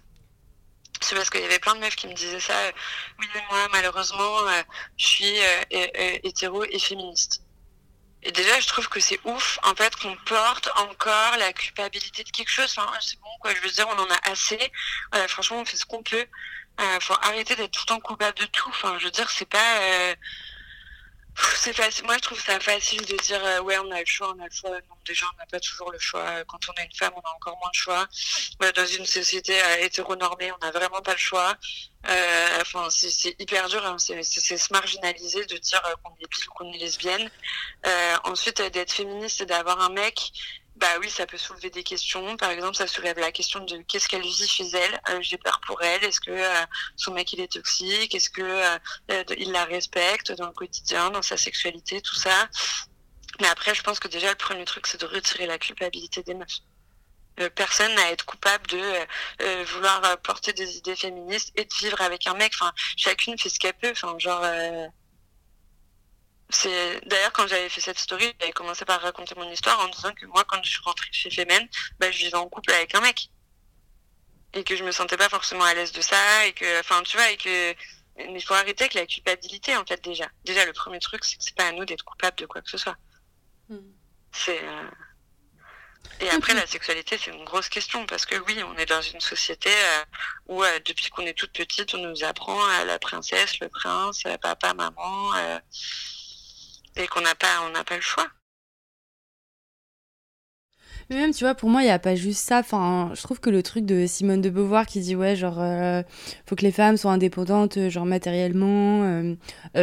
c'est 1.00 1.14
parce 1.16 1.30
qu'il 1.30 1.40
y 1.40 1.44
avait 1.44 1.58
plein 1.58 1.74
de 1.74 1.80
meufs 1.80 1.96
qui 1.96 2.06
me 2.06 2.12
disaient 2.12 2.40
ça. 2.40 2.52
Euh, 2.52 2.72
oui, 3.18 3.26
mais 3.34 3.40
moi, 3.50 3.66
malheureusement, 3.72 4.46
euh, 4.46 4.62
je 4.98 5.06
suis 5.06 5.38
euh, 5.40 6.18
hétéro 6.22 6.64
et 6.64 6.78
féministe. 6.78 7.42
Et 8.22 8.32
déjà, 8.32 8.60
je 8.60 8.68
trouve 8.68 8.88
que 8.88 9.00
c'est 9.00 9.18
ouf, 9.24 9.58
en 9.62 9.74
fait, 9.74 9.96
qu'on 9.96 10.16
porte 10.26 10.68
encore 10.76 11.36
la 11.38 11.52
culpabilité 11.52 12.22
de 12.22 12.30
quelque 12.30 12.50
chose. 12.50 12.74
Enfin, 12.76 12.92
c'est 13.00 13.18
bon, 13.20 13.30
quoi. 13.40 13.54
Je 13.54 13.60
veux 13.60 13.70
dire, 13.70 13.88
on 13.88 13.98
en 13.98 14.10
a 14.10 14.30
assez. 14.30 14.72
franchement, 15.28 15.60
on 15.60 15.64
fait 15.64 15.76
ce 15.76 15.86
qu'on 15.86 16.02
peut. 16.02 16.26
Euh, 16.80 17.00
faut 17.00 17.14
arrêter 17.22 17.56
d'être 17.56 17.72
tout 17.72 17.82
le 17.82 17.94
temps 17.94 18.00
coupable 18.00 18.38
de 18.38 18.46
tout. 18.46 18.68
Enfin, 18.70 18.96
je 18.98 19.04
veux 19.04 19.10
dire, 19.10 19.30
c'est 19.30 19.48
pas. 19.48 19.80
Euh, 19.80 20.14
c'est 21.60 21.74
facile. 21.74 22.04
Moi, 22.06 22.16
je 22.16 22.22
trouve 22.22 22.40
ça 22.40 22.58
facile 22.58 23.04
de 23.04 23.16
dire 23.18 23.44
euh, 23.44 23.60
ouais, 23.60 23.76
on 23.78 23.90
a 23.90 24.00
le 24.00 24.06
choix, 24.06 24.34
on 24.34 24.40
a 24.40 24.46
le 24.46 24.50
choix. 24.50 24.70
Non, 24.70 24.96
déjà, 25.06 25.26
on 25.34 25.36
n'a 25.36 25.46
pas 25.46 25.60
toujours 25.60 25.92
le 25.92 25.98
choix. 25.98 26.44
Quand 26.46 26.58
on 26.68 26.80
est 26.80 26.86
une 26.86 26.94
femme, 26.94 27.12
on 27.14 27.20
a 27.20 27.34
encore 27.34 27.58
moins 27.58 27.70
le 27.72 27.78
choix. 27.78 28.08
dans 28.74 28.86
une 28.86 29.04
société 29.04 29.54
hétéronormée, 29.80 30.50
on 30.52 30.64
n'a 30.64 30.70
vraiment 30.70 31.02
pas 31.02 31.12
le 31.12 31.18
choix. 31.18 31.54
enfin, 32.60 32.88
c'est 32.90 33.38
hyper 33.38 33.68
dur. 33.68 33.84
Hein. 33.84 33.96
C'est 33.98 34.22
se 34.22 34.72
marginaliser 34.72 35.44
de 35.44 35.58
dire 35.58 35.82
qu'on 36.02 36.14
est 36.14 36.46
qu'on 36.56 36.72
est 36.72 36.78
lesbienne. 36.78 37.30
ensuite, 38.24 38.62
d'être 38.62 38.92
féministe 38.92 39.42
et 39.42 39.46
d'avoir 39.46 39.80
un 39.80 39.90
mec 39.90 40.32
bah 40.80 40.98
oui, 40.98 41.10
ça 41.10 41.26
peut 41.26 41.36
soulever 41.36 41.68
des 41.68 41.82
questions. 41.82 42.38
Par 42.38 42.50
exemple, 42.50 42.74
ça 42.74 42.86
soulève 42.86 43.18
la 43.18 43.32
question 43.32 43.60
de 43.60 43.76
qu'est-ce 43.82 44.08
qu'elle 44.08 44.22
vit 44.22 44.48
chez 44.48 44.64
elle. 44.64 45.00
Euh, 45.10 45.18
j'ai 45.20 45.36
peur 45.36 45.60
pour 45.66 45.82
elle. 45.82 46.02
Est-ce 46.04 46.20
que 46.20 46.30
euh, 46.30 46.66
son 46.96 47.12
mec 47.12 47.30
il 47.34 47.40
est 47.40 47.52
toxique 47.52 48.14
Est-ce 48.14 48.30
que 48.30 48.40
euh, 48.40 49.24
il 49.36 49.52
la 49.52 49.66
respecte 49.66 50.32
dans 50.32 50.46
le 50.46 50.52
quotidien, 50.52 51.10
dans 51.10 51.20
sa 51.20 51.36
sexualité, 51.36 52.00
tout 52.00 52.14
ça. 52.14 52.48
Mais 53.42 53.48
après, 53.48 53.74
je 53.74 53.82
pense 53.82 54.00
que 54.00 54.08
déjà 54.08 54.30
le 54.30 54.36
premier 54.36 54.64
truc, 54.64 54.86
c'est 54.86 55.00
de 55.00 55.06
retirer 55.06 55.46
la 55.46 55.58
culpabilité 55.58 56.22
des 56.22 56.34
meufs. 56.34 56.60
personne 57.54 57.94
n'a 57.94 58.04
à 58.04 58.10
être 58.12 58.24
coupable 58.24 58.66
de 58.68 59.64
vouloir 59.64 60.18
porter 60.22 60.52
des 60.54 60.78
idées 60.78 60.96
féministes 60.96 61.52
et 61.56 61.64
de 61.64 61.74
vivre 61.74 62.00
avec 62.00 62.26
un 62.26 62.34
mec. 62.34 62.52
Enfin, 62.54 62.72
chacune 62.96 63.38
fait 63.38 63.50
ce 63.50 63.58
qu'elle 63.58 63.74
peut. 63.74 63.94
Genre 64.18 64.44
c'est 66.50 67.00
d'ailleurs 67.06 67.32
quand 67.32 67.46
j'avais 67.46 67.68
fait 67.68 67.80
cette 67.80 67.98
story, 67.98 68.32
j'avais 68.40 68.52
commencé 68.52 68.84
par 68.84 69.00
raconter 69.00 69.34
mon 69.36 69.50
histoire 69.50 69.80
en 69.80 69.88
disant 69.88 70.12
que 70.12 70.26
moi, 70.26 70.44
quand 70.44 70.62
je 70.62 70.70
suis 70.70 70.80
rentrée 70.84 71.08
chez 71.12 71.30
Femen, 71.30 71.68
bah, 71.98 72.10
je 72.10 72.18
vivais 72.18 72.34
en 72.34 72.48
couple 72.48 72.72
avec 72.72 72.94
un 72.94 73.00
mec 73.00 73.30
et 74.52 74.64
que 74.64 74.76
je 74.76 74.84
me 74.84 74.92
sentais 74.92 75.16
pas 75.16 75.28
forcément 75.28 75.64
à 75.64 75.74
l'aise 75.74 75.92
de 75.92 76.00
ça 76.00 76.46
et 76.46 76.52
que, 76.52 76.80
enfin, 76.80 77.02
tu 77.02 77.16
vois, 77.16 77.30
et 77.30 77.36
que 77.36 77.74
mais 78.16 78.40
il 78.40 78.42
faut 78.42 78.54
arrêter 78.54 78.84
avec 78.84 78.94
la 78.94 79.06
culpabilité 79.06 79.76
en 79.76 79.84
fait 79.86 80.02
déjà. 80.02 80.28
Déjà, 80.44 80.64
le 80.66 80.72
premier 80.72 80.98
truc, 80.98 81.24
c'est 81.24 81.36
que 81.36 81.44
c'est 81.44 81.54
pas 81.54 81.68
à 81.68 81.72
nous 81.72 81.84
d'être 81.84 82.04
coupable 82.04 82.36
de 82.36 82.46
quoi 82.46 82.60
que 82.60 82.68
ce 82.68 82.76
soit. 82.76 82.96
Hmm. 83.68 83.78
C'est 84.32 84.62
euh, 84.62 84.90
et 86.20 86.28
après, 86.30 86.52
la 86.54 86.66
sexualité, 86.66 87.18
c'est 87.18 87.30
une 87.30 87.44
grosse 87.44 87.68
question 87.68 88.04
parce 88.06 88.26
que 88.26 88.36
oui, 88.46 88.62
on 88.62 88.76
est 88.76 88.86
dans 88.86 89.00
une 89.00 89.20
société 89.20 89.70
euh, 89.70 90.04
où 90.48 90.62
euh, 90.62 90.78
depuis 90.84 91.08
qu'on 91.08 91.22
est 91.22 91.34
toute 91.34 91.52
petite, 91.52 91.94
on 91.94 91.98
nous 91.98 92.24
apprend 92.24 92.62
à 92.68 92.84
la 92.84 92.98
princesse, 92.98 93.58
le 93.60 93.68
prince, 93.68 94.24
papa, 94.42 94.74
maman 94.74 95.32
et 96.96 97.06
qu'on 97.06 97.20
n'a 97.20 97.34
pas, 97.34 97.62
on 97.66 97.70
n'a 97.72 97.84
pas 97.84 97.96
le 97.96 98.02
choix. 98.02 98.26
Mais 101.10 101.16
même, 101.16 101.32
tu 101.32 101.42
vois, 101.42 101.56
pour 101.56 101.68
moi, 101.68 101.82
il 101.82 101.86
n'y 101.86 101.90
a 101.90 101.98
pas 101.98 102.14
juste 102.14 102.46
ça. 102.46 102.60
Enfin, 102.60 103.10
je 103.14 103.22
trouve 103.22 103.40
que 103.40 103.50
le 103.50 103.64
truc 103.64 103.84
de 103.84 104.06
Simone 104.06 104.40
de 104.40 104.48
Beauvoir 104.48 104.86
qui 104.86 105.00
dit, 105.00 105.16
ouais, 105.16 105.34
genre, 105.34 105.56
euh, 105.58 106.04
faut 106.46 106.54
que 106.54 106.62
les 106.62 106.70
femmes 106.70 106.96
soient 106.96 107.10
indépendantes, 107.10 107.78
euh, 107.78 107.90
genre 107.90 108.06
matériellement, 108.06 109.02
euh, 109.02 109.34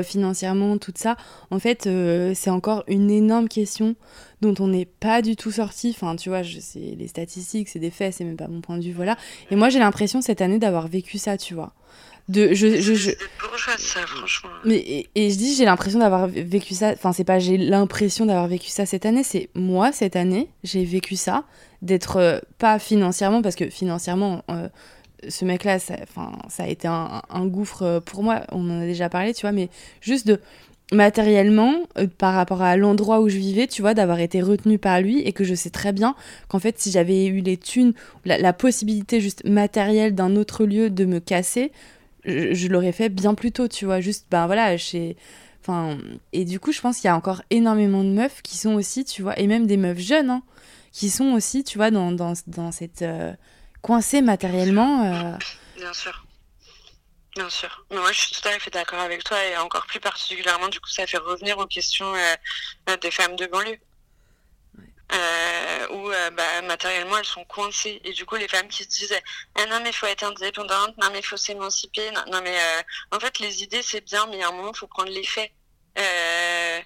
financièrement, 0.03 0.77
tout 0.77 0.93
ça. 0.95 1.17
En 1.51 1.59
fait, 1.59 1.89
c'est 2.33 2.49
encore 2.49 2.85
une 2.87 3.11
énorme 3.11 3.49
question 3.49 3.95
dont 4.39 4.55
on 4.59 4.67
n'est 4.69 4.85
pas 4.85 5.21
du 5.21 5.35
tout 5.35 5.51
sorti. 5.51 5.93
Enfin, 5.93 6.15
tu 6.15 6.29
vois, 6.29 6.43
c'est 6.43 6.79
les 6.79 7.07
statistiques, 7.09 7.67
c'est 7.67 7.79
des 7.79 7.91
faits, 7.91 8.13
c'est 8.13 8.23
même 8.23 8.37
pas 8.37 8.47
mon 8.47 8.61
point 8.61 8.77
de 8.77 8.83
vue, 8.83 8.93
voilà. 8.93 9.17
Et 9.51 9.57
moi, 9.57 9.67
j'ai 9.67 9.79
l'impression 9.79 10.21
cette 10.21 10.41
année 10.41 10.59
d'avoir 10.59 10.87
vécu 10.87 11.17
ça, 11.17 11.37
tu 11.37 11.53
vois 11.53 11.73
de 12.29 12.53
je 12.53 12.81
je, 12.81 12.93
je... 12.93 13.11
ça 13.77 14.01
franchement. 14.05 14.49
Mais 14.65 15.07
et, 15.15 15.29
je 15.29 15.37
dis 15.37 15.55
j'ai 15.55 15.65
l'impression 15.65 15.99
d'avoir 15.99 16.27
vécu 16.27 16.73
ça 16.73 16.91
enfin 16.91 17.13
c'est 17.13 17.23
pas 17.23 17.39
j'ai 17.39 17.57
l'impression 17.57 18.25
d'avoir 18.25 18.47
vécu 18.47 18.67
ça 18.69 18.85
cette 18.85 19.05
année 19.05 19.23
c'est 19.23 19.49
moi 19.55 19.91
cette 19.91 20.15
année 20.15 20.49
j'ai 20.63 20.83
vécu 20.83 21.15
ça 21.15 21.45
d'être 21.81 22.17
euh, 22.17 22.39
pas 22.57 22.79
financièrement 22.79 23.41
parce 23.41 23.55
que 23.55 23.69
financièrement 23.69 24.43
euh, 24.49 24.67
ce 25.29 25.45
mec 25.45 25.63
là 25.63 25.79
ça, 25.79 25.95
ça 26.49 26.63
a 26.63 26.67
été 26.67 26.87
un, 26.87 27.21
un, 27.29 27.45
gouffre 27.45 27.83
euh, 27.83 27.99
pour 28.01 28.23
moi 28.23 28.41
on 28.51 28.69
en 28.69 28.81
a 28.81 28.85
déjà 28.85 29.07
parlé 29.07 29.33
tu 29.33 29.41
vois 29.41 29.53
mais 29.53 29.69
juste 30.01 30.27
de 30.27 30.41
matériellement 30.91 31.75
par 32.17 32.33
rapport 32.33 32.61
à 32.61 32.77
l'endroit 32.77 33.19
où 33.19 33.27
je 33.29 33.37
vivais 33.37 33.67
tu 33.67 33.81
vois 33.81 33.93
d'avoir 33.93 34.19
été 34.19 34.41
retenue 34.41 34.79
par 34.79 35.01
lui 35.01 35.21
et 35.21 35.33
que 35.33 35.43
je 35.43 35.53
sais 35.53 35.69
très 35.69 35.91
bien 35.91 36.15
qu'en 36.47 36.59
fait 36.59 36.79
si 36.79 36.91
j'avais 36.91 37.25
eu 37.25 37.41
les 37.41 37.57
thunes 37.57 37.93
la, 38.25 38.37
la 38.37 38.53
possibilité 38.53 39.19
juste 39.21 39.45
matérielle 39.45 40.15
d'un 40.15 40.35
autre 40.35 40.65
lieu 40.65 40.89
de 40.89 41.05
me 41.05 41.19
casser 41.19 41.71
je, 42.27 42.67
l'aurais 42.67 42.91
fait 42.91 43.09
bien 43.09 43.33
plus 43.33 43.51
tôt, 43.51 43.67
tu 43.67 43.85
vois. 43.85 44.01
Juste, 44.01 44.27
ben 44.29 44.45
voilà, 44.45 44.77
chez. 44.77 45.17
Enfin, 45.61 45.97
et 46.33 46.45
du 46.45 46.59
coup, 46.59 46.71
je 46.71 46.79
pense 46.81 46.97
qu'il 46.97 47.05
y 47.05 47.11
a 47.11 47.15
encore 47.15 47.41
énormément 47.49 48.03
de 48.03 48.09
meufs 48.09 48.41
qui 48.41 48.57
sont 48.57 48.73
aussi, 48.73 49.05
tu 49.05 49.21
vois, 49.21 49.37
et 49.39 49.47
même 49.47 49.67
des 49.67 49.77
meufs 49.77 49.99
jeunes, 49.99 50.29
hein, 50.29 50.43
qui 50.91 51.09
sont 51.09 51.33
aussi, 51.33 51.63
tu 51.63 51.77
vois, 51.77 51.91
dans, 51.91 52.71
cette. 52.71 53.01
Euh, 53.01 53.33
coincée 53.81 54.21
matériellement. 54.21 55.03
Euh. 55.03 55.37
Bien 55.77 55.93
sûr. 55.93 56.25
Bien 57.35 57.49
sûr. 57.49 57.85
Mais 57.91 57.97
moi, 57.97 58.11
je 58.11 58.19
suis 58.19 58.35
tout 58.35 58.47
à 58.47 58.59
fait 58.59 58.71
d'accord 58.71 58.99
avec 58.99 59.23
toi, 59.23 59.37
et 59.45 59.57
encore 59.57 59.85
plus 59.85 59.99
particulièrement, 59.99 60.67
du 60.69 60.79
coup, 60.79 60.89
ça 60.89 61.05
fait 61.05 61.17
revenir 61.17 61.57
aux 61.57 61.67
questions 61.67 62.11
euh, 62.15 62.97
des 62.97 63.11
femmes 63.11 63.35
de 63.35 63.45
banlieue 63.45 63.77
euh, 65.13 65.87
où 65.91 66.11
euh, 66.11 66.29
bah, 66.31 66.61
matériellement 66.63 67.17
elles 67.17 67.25
sont 67.25 67.45
coincées. 67.45 68.01
Et 68.03 68.11
du 68.11 68.25
coup 68.25 68.35
les 68.35 68.47
femmes 68.47 68.67
qui 68.67 68.83
se 68.83 68.89
disent 68.89 69.15
ah 69.55 69.65
non 69.67 69.79
mais 69.81 69.91
faut 69.91 70.05
être 70.07 70.23
indépendante. 70.23 70.97
Non 70.97 71.09
mais 71.11 71.21
faut 71.21 71.37
s'émanciper. 71.37 72.11
Non, 72.11 72.41
mais 72.41 72.57
euh, 72.57 72.81
en 73.11 73.19
fait 73.19 73.39
les 73.39 73.63
idées 73.63 73.81
c'est 73.81 74.01
bien 74.01 74.25
mais 74.27 74.43
à 74.43 74.49
un 74.49 74.51
moment 74.51 74.73
faut 74.73 74.87
prendre 74.87 75.09
les 75.09 75.23
faits. 75.23 75.51
Euh, 75.97 76.81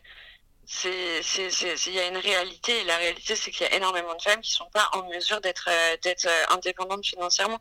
il 0.85 1.93
y 1.93 1.99
a 1.99 2.07
une 2.07 2.17
réalité. 2.17 2.81
Et 2.81 2.83
la 2.85 2.97
réalité 2.97 3.35
c'est 3.35 3.51
qu'il 3.51 3.67
y 3.67 3.69
a 3.69 3.75
énormément 3.75 4.15
de 4.15 4.21
femmes 4.21 4.41
qui 4.41 4.51
sont 4.51 4.69
pas 4.71 4.89
en 4.93 5.07
mesure 5.09 5.41
d'être 5.41 5.69
d'être 6.03 6.27
indépendantes 6.49 7.05
financièrement. 7.05 7.59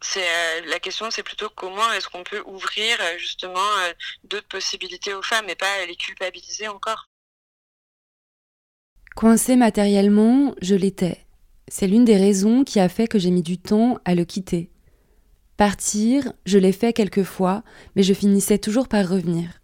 C'est 0.00 0.60
la 0.62 0.80
question 0.80 1.10
c'est 1.10 1.22
plutôt 1.22 1.50
comment 1.50 1.92
est-ce 1.92 2.08
qu'on 2.08 2.24
peut 2.24 2.42
ouvrir 2.46 2.98
justement 3.18 3.68
d'autres 4.24 4.48
possibilités 4.48 5.12
aux 5.14 5.22
femmes 5.22 5.48
et 5.50 5.56
pas 5.56 5.84
les 5.86 5.96
culpabiliser 5.96 6.68
encore 6.68 7.08
Coincé 9.18 9.56
matériellement, 9.56 10.54
je 10.62 10.76
l'étais. 10.76 11.26
C'est 11.66 11.88
l'une 11.88 12.04
des 12.04 12.16
raisons 12.16 12.62
qui 12.62 12.78
a 12.78 12.88
fait 12.88 13.08
que 13.08 13.18
j'ai 13.18 13.32
mis 13.32 13.42
du 13.42 13.58
temps 13.58 13.98
à 14.04 14.14
le 14.14 14.24
quitter. 14.24 14.70
Partir, 15.56 16.32
je 16.46 16.56
l'ai 16.56 16.70
fait 16.70 16.92
quelquefois, 16.92 17.64
mais 17.96 18.04
je 18.04 18.14
finissais 18.14 18.58
toujours 18.58 18.86
par 18.86 19.08
revenir. 19.08 19.60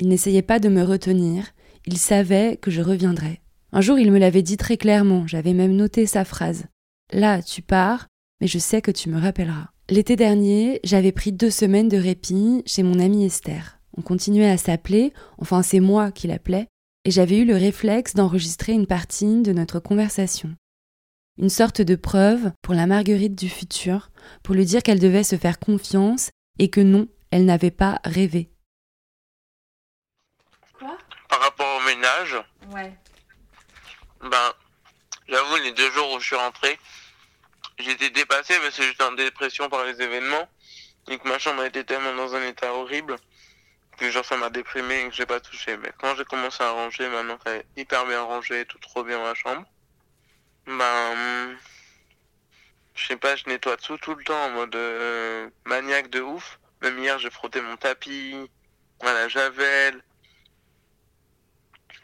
Il 0.00 0.08
n'essayait 0.08 0.40
pas 0.40 0.60
de 0.60 0.70
me 0.70 0.82
retenir, 0.82 1.44
il 1.84 1.98
savait 1.98 2.56
que 2.56 2.70
je 2.70 2.80
reviendrais. 2.80 3.42
Un 3.70 3.82
jour, 3.82 3.98
il 3.98 4.10
me 4.10 4.18
l'avait 4.18 4.40
dit 4.40 4.56
très 4.56 4.78
clairement, 4.78 5.26
j'avais 5.26 5.52
même 5.52 5.76
noté 5.76 6.06
sa 6.06 6.24
phrase. 6.24 6.64
Là, 7.12 7.42
tu 7.42 7.60
pars, 7.60 8.06
mais 8.40 8.46
je 8.46 8.58
sais 8.58 8.80
que 8.80 8.90
tu 8.90 9.10
me 9.10 9.20
rappelleras. 9.20 9.68
L'été 9.90 10.16
dernier, 10.16 10.80
j'avais 10.84 11.12
pris 11.12 11.32
deux 11.32 11.50
semaines 11.50 11.90
de 11.90 11.98
répit 11.98 12.62
chez 12.64 12.82
mon 12.82 12.98
amie 12.98 13.26
Esther. 13.26 13.78
On 13.98 14.00
continuait 14.00 14.48
à 14.48 14.56
s'appeler, 14.56 15.12
enfin 15.36 15.62
c'est 15.62 15.80
moi 15.80 16.12
qui 16.12 16.28
l'appelais, 16.28 16.68
et 17.06 17.12
j'avais 17.12 17.38
eu 17.38 17.44
le 17.44 17.54
réflexe 17.54 18.14
d'enregistrer 18.14 18.72
une 18.72 18.88
partie 18.88 19.40
de 19.40 19.52
notre 19.52 19.78
conversation. 19.78 20.56
Une 21.38 21.50
sorte 21.50 21.80
de 21.80 21.94
preuve 21.94 22.50
pour 22.62 22.74
la 22.74 22.88
Marguerite 22.88 23.36
du 23.36 23.48
futur, 23.48 24.10
pour 24.42 24.56
lui 24.56 24.64
dire 24.64 24.82
qu'elle 24.82 24.98
devait 24.98 25.22
se 25.22 25.36
faire 25.36 25.60
confiance 25.60 26.30
et 26.58 26.68
que 26.68 26.80
non, 26.80 27.06
elle 27.30 27.44
n'avait 27.44 27.70
pas 27.70 28.00
rêvé. 28.02 28.50
Quoi? 30.76 30.98
Par 31.28 31.40
rapport 31.42 31.78
au 31.78 31.86
ménage? 31.86 32.42
Ouais. 32.72 32.92
Ben, 34.22 34.52
j'avoue, 35.28 35.56
les 35.62 35.72
deux 35.74 35.90
jours 35.92 36.12
où 36.12 36.18
je 36.18 36.26
suis 36.26 36.34
rentré, 36.34 36.76
j'étais 37.78 38.10
dépassé 38.10 38.54
parce 38.64 38.76
que 38.76 38.82
j'étais 38.82 39.04
en 39.04 39.12
dépression 39.12 39.68
par 39.68 39.84
les 39.84 40.02
événements 40.02 40.48
et 41.08 41.18
que 41.18 41.28
ma 41.28 41.38
chambre 41.38 41.62
était 41.62 41.84
tellement 41.84 42.16
dans 42.16 42.34
un 42.34 42.42
état 42.48 42.72
horrible 42.74 43.14
genre 44.00 44.24
ça 44.24 44.36
m'a 44.36 44.50
déprimé 44.50 45.00
et 45.00 45.08
que 45.08 45.14
j'ai 45.14 45.26
pas 45.26 45.40
touché. 45.40 45.76
Mais 45.78 45.92
quand 45.98 46.14
j'ai 46.16 46.24
commencé 46.24 46.62
à 46.62 46.70
ranger, 46.70 47.08
maintenant 47.08 47.38
qu'elle 47.38 47.60
est 47.60 47.66
hyper 47.80 48.06
bien 48.06 48.22
rangée, 48.22 48.64
tout 48.66 48.78
trop 48.78 49.02
bien 49.04 49.22
ma 49.22 49.34
chambre, 49.34 49.64
ben, 50.66 51.56
je 52.94 53.06
sais 53.06 53.16
pas, 53.16 53.36
je 53.36 53.44
nettoie 53.48 53.76
tout 53.76 53.98
tout 53.98 54.14
le 54.14 54.24
temps 54.24 54.44
en 54.46 54.50
mode 54.50 54.74
euh, 54.74 55.48
maniaque 55.64 56.10
de 56.10 56.20
ouf. 56.20 56.58
Même 56.82 56.98
hier, 56.98 57.18
j'ai 57.18 57.30
frotté 57.30 57.60
mon 57.60 57.76
tapis, 57.76 58.50
à 59.00 59.12
la 59.12 59.28
javel. 59.28 60.02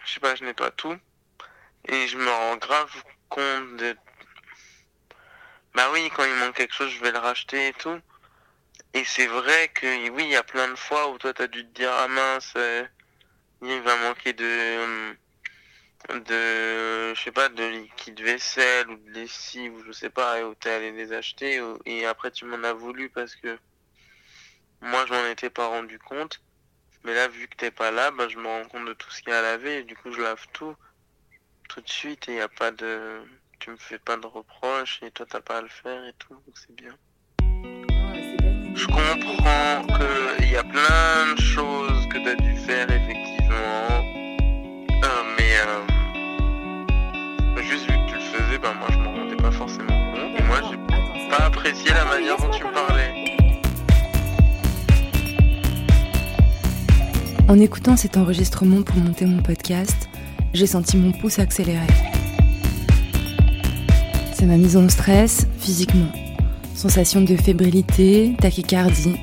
Je 0.04 0.12
sais 0.12 0.20
pas, 0.20 0.34
je 0.34 0.44
nettoie 0.44 0.70
tout. 0.70 0.96
Et 1.88 2.06
je 2.08 2.16
me 2.16 2.30
rends 2.30 2.56
grave 2.56 2.92
compte 3.28 3.76
de... 3.76 3.96
Bah 5.74 5.88
oui, 5.92 6.10
quand 6.14 6.24
il 6.24 6.34
manque 6.34 6.54
quelque 6.56 6.74
chose, 6.74 6.90
je 6.90 7.00
vais 7.00 7.12
le 7.12 7.18
racheter 7.18 7.68
et 7.68 7.72
tout. 7.72 7.98
Et 8.94 9.04
c'est 9.04 9.26
vrai 9.26 9.68
que 9.68 10.10
oui, 10.10 10.24
il 10.24 10.30
y 10.30 10.36
a 10.36 10.42
plein 10.42 10.68
de 10.68 10.76
fois 10.76 11.10
où 11.10 11.18
toi 11.18 11.32
t'as 11.34 11.46
dû 11.46 11.64
te 11.66 11.72
dire 11.72 11.90
ah 11.92 12.08
mince, 12.08 12.52
euh, 12.56 12.86
il 13.62 13.80
va 13.82 13.96
manquer 13.96 14.32
de 14.34 15.16
de 16.10 17.14
je 17.14 17.20
sais 17.22 17.32
pas 17.32 17.48
de 17.48 17.64
liquide 17.64 18.20
vaisselle 18.20 18.90
ou 18.90 18.96
de 18.98 19.10
lessive 19.12 19.72
ou 19.74 19.84
je 19.84 19.92
sais 19.92 20.10
pas 20.10 20.40
et 20.40 20.44
où 20.44 20.54
t'es 20.54 20.70
allé 20.70 20.92
les 20.92 21.12
acheter 21.12 21.62
et 21.86 22.06
après 22.06 22.30
tu 22.32 22.44
m'en 22.44 22.62
as 22.64 22.72
voulu 22.72 23.10
parce 23.10 23.36
que 23.36 23.58
moi 24.82 25.06
je 25.06 25.12
m'en 25.14 25.26
étais 25.26 25.50
pas 25.50 25.66
rendu 25.66 25.98
compte 25.98 26.42
Mais 27.04 27.14
là, 27.14 27.28
vu 27.28 27.48
que 27.48 27.56
t'es 27.56 27.70
pas 27.70 27.90
là, 27.92 28.10
bah, 28.12 28.28
je 28.28 28.38
me 28.38 28.46
rends 28.48 28.66
compte 28.68 28.86
de 28.86 28.94
tout 28.94 29.10
ce 29.10 29.22
qu'il 29.22 29.30
y 29.32 29.34
a 29.36 29.40
à 29.40 29.42
laver 29.42 29.78
et 29.78 29.84
du 29.84 29.96
coup, 29.96 30.12
je 30.12 30.22
lave 30.22 30.46
tout 30.52 30.76
tout 31.68 31.80
de 31.80 31.88
suite 31.90 32.28
et 32.28 32.36
y 32.36 32.40
a 32.40 32.48
pas 32.48 32.70
de, 32.72 33.22
tu 33.58 33.70
me 33.70 33.76
fais 33.76 33.98
pas 33.98 34.16
de 34.16 34.26
reproches 34.26 35.02
et 35.02 35.10
toi 35.10 35.26
t'as 35.26 35.40
pas 35.40 35.58
à 35.58 35.62
le 35.62 35.68
faire 35.68 36.04
et 36.06 36.14
tout, 36.14 36.34
donc 36.34 36.58
c'est 36.58 36.74
bien. 36.74 36.96
Je 38.74 38.86
comprends 38.86 39.82
qu'il 40.38 40.50
y 40.50 40.56
a 40.56 40.64
plein 40.64 41.34
de 41.36 41.40
choses 41.40 42.08
que 42.08 42.18
t'as 42.24 42.34
dû 42.42 42.56
faire 42.56 42.90
effectivement, 42.90 44.06
euh, 44.90 45.06
mais 45.36 45.52
euh, 45.66 47.62
juste 47.62 47.82
vu 47.82 47.92
que 47.92 48.08
tu 48.08 48.14
le 48.14 48.20
faisais, 48.20 48.58
bah 48.58 48.72
moi 48.78 48.88
je 48.90 48.98
m'en 48.98 49.12
rendais 49.12 49.36
pas 49.36 49.50
forcément 49.50 50.12
compte 50.12 50.38
et 50.38 50.42
moi 50.44 50.60
j'ai 50.70 50.78
pas 51.28 51.44
apprécié 51.44 51.90
la 51.92 52.04
manière 52.06 52.36
dont 52.38 52.50
tu 52.50 52.64
me 52.64 52.72
parlais. 52.72 53.12
En 57.48 57.58
écoutant 57.60 57.96
cet 57.96 58.16
enregistrement 58.16 58.82
pour 58.82 58.96
monter 58.96 59.26
mon 59.26 59.42
podcast, 59.42 60.08
j'ai 60.54 60.66
senti 60.66 60.96
mon 60.96 61.12
pouce 61.12 61.38
accélérer. 61.38 61.86
Ça 64.32 64.46
m'a 64.46 64.56
mise 64.56 64.76
en 64.76 64.88
stress 64.88 65.46
physiquement. 65.58 66.10
Sensation 66.82 67.20
de 67.20 67.36
fébrilité, 67.36 68.34
tachycardie. 68.40 69.14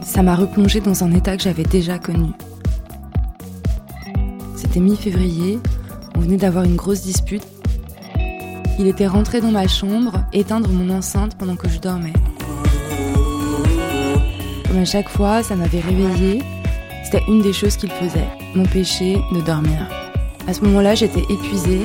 Ça 0.00 0.22
m'a 0.22 0.36
replongé 0.36 0.80
dans 0.80 1.02
un 1.02 1.12
état 1.12 1.36
que 1.36 1.42
j'avais 1.42 1.64
déjà 1.64 1.98
connu. 1.98 2.30
C'était 4.54 4.78
mi-février, 4.78 5.58
on 6.16 6.20
venait 6.20 6.36
d'avoir 6.36 6.62
une 6.62 6.76
grosse 6.76 7.02
dispute. 7.02 7.42
Il 8.78 8.86
était 8.86 9.08
rentré 9.08 9.40
dans 9.40 9.50
ma 9.50 9.66
chambre, 9.66 10.24
éteindre 10.32 10.68
mon 10.68 10.88
enceinte 10.94 11.36
pendant 11.36 11.56
que 11.56 11.68
je 11.68 11.80
dormais. 11.80 12.12
Comme 14.68 14.78
à 14.78 14.84
chaque 14.84 15.08
fois, 15.08 15.42
ça 15.42 15.56
m'avait 15.56 15.80
réveillée 15.80 16.44
c'était 17.10 17.24
une 17.26 17.40
des 17.40 17.54
choses 17.54 17.78
qu'il 17.78 17.90
faisait, 17.90 18.28
m'empêcher 18.54 19.16
de 19.32 19.40
dormir. 19.40 19.88
À 20.46 20.52
ce 20.52 20.60
moment-là, 20.60 20.94
j'étais 20.94 21.22
épuisée. 21.30 21.80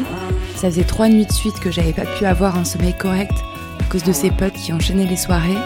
Ça 0.63 0.69
faisait 0.69 0.86
trois 0.86 1.10
nuits 1.10 1.26
de 1.26 1.32
suite 1.34 1.60
que 1.60 1.71
j'avais 1.71 1.91
pas 1.91 2.06
pu 2.06 2.26
avoir 2.26 2.58
un 2.58 2.63
sommeil 2.63 2.93
correct 2.97 3.34
à 3.82 3.84
cause 3.91 4.04
de 4.04 4.13
ces 4.13 4.32
potes 4.32 4.54
qui 4.54 4.71
enchaînaient 4.71 5.06
les 5.06 5.17
soirées. 5.17 5.58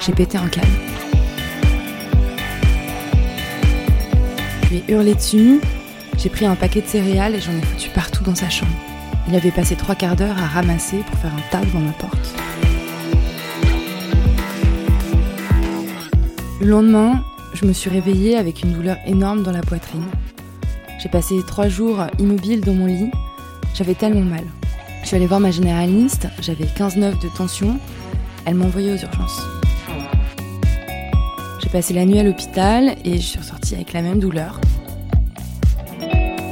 J'ai 0.00 0.12
pété 0.12 0.38
un 0.38 0.46
câble. 0.46 0.68
Je 4.62 4.68
lui 4.68 4.76
ai 4.76 4.92
hurlé 4.92 5.16
dessus. 5.16 5.60
J'ai 6.16 6.28
pris 6.28 6.46
un 6.46 6.54
paquet 6.54 6.80
de 6.80 6.86
céréales 6.86 7.34
et 7.34 7.40
j'en 7.40 7.50
ai 7.50 7.60
foutu 7.60 7.90
partout 7.90 8.22
dans 8.22 8.36
sa 8.36 8.48
chambre. 8.48 8.70
Il 9.26 9.34
avait 9.34 9.50
passé 9.50 9.74
trois 9.74 9.96
quarts 9.96 10.14
d'heure 10.14 10.38
à 10.38 10.46
ramasser 10.46 10.98
pour 10.98 11.18
faire 11.18 11.32
un 11.34 11.50
tas 11.50 11.64
devant 11.64 11.80
ma 11.80 11.90
porte. 11.90 12.34
Le 16.60 16.68
lendemain, 16.68 17.24
je 17.52 17.66
me 17.66 17.72
suis 17.72 17.90
réveillée 17.90 18.36
avec 18.36 18.62
une 18.62 18.74
douleur 18.74 18.98
énorme 19.06 19.42
dans 19.42 19.50
la 19.50 19.62
poitrine. 19.62 20.06
J'ai 21.00 21.08
passé 21.08 21.34
trois 21.48 21.66
jours 21.66 22.06
immobile 22.20 22.60
dans 22.60 22.74
mon 22.74 22.86
lit. 22.86 23.10
J'avais 23.74 23.94
tellement 23.94 24.22
mal. 24.22 24.44
Je 25.02 25.08
suis 25.08 25.16
allée 25.16 25.26
voir 25.26 25.40
ma 25.40 25.50
généraliste, 25.50 26.26
j'avais 26.40 26.64
15,9 26.64 27.22
de 27.22 27.28
tension. 27.36 27.78
Elle 28.44 28.54
m'a 28.54 28.64
envoyée 28.64 28.92
aux 28.92 28.96
urgences. 28.96 29.40
J'ai 31.62 31.68
passé 31.68 31.94
la 31.94 32.04
nuit 32.04 32.18
à 32.18 32.22
l'hôpital 32.22 32.96
et 33.04 33.16
je 33.16 33.22
suis 33.22 33.38
ressortie 33.38 33.74
avec 33.74 33.92
la 33.92 34.02
même 34.02 34.18
douleur. 34.18 34.60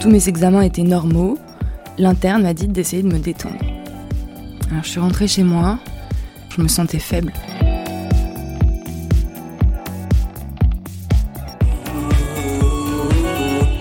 Tous 0.01 0.11
mes 0.11 0.29
examens 0.29 0.63
étaient 0.63 0.83
normaux. 0.83 1.39
L'interne 1.99 2.43
m'a 2.43 2.53
dit 2.53 2.69
d'essayer 2.69 3.03
de 3.03 3.09
me 3.09 3.19
détendre. 3.19 3.65
Alors 4.71 4.83
je 4.83 4.89
suis 4.89 5.01
rentrée 5.01 5.29
chez 5.29 5.45
moi. 5.45 5.79
Je 6.55 6.61
me 6.61 6.69
sentais 6.69 6.99
faible. 6.99 7.33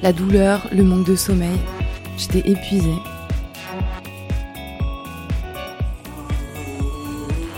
La 0.01 0.13
douleur, 0.13 0.67
le 0.71 0.83
manque 0.83 1.07
de 1.07 1.15
sommeil. 1.15 1.57
J'étais 2.17 2.49
épuisée. 2.49 2.97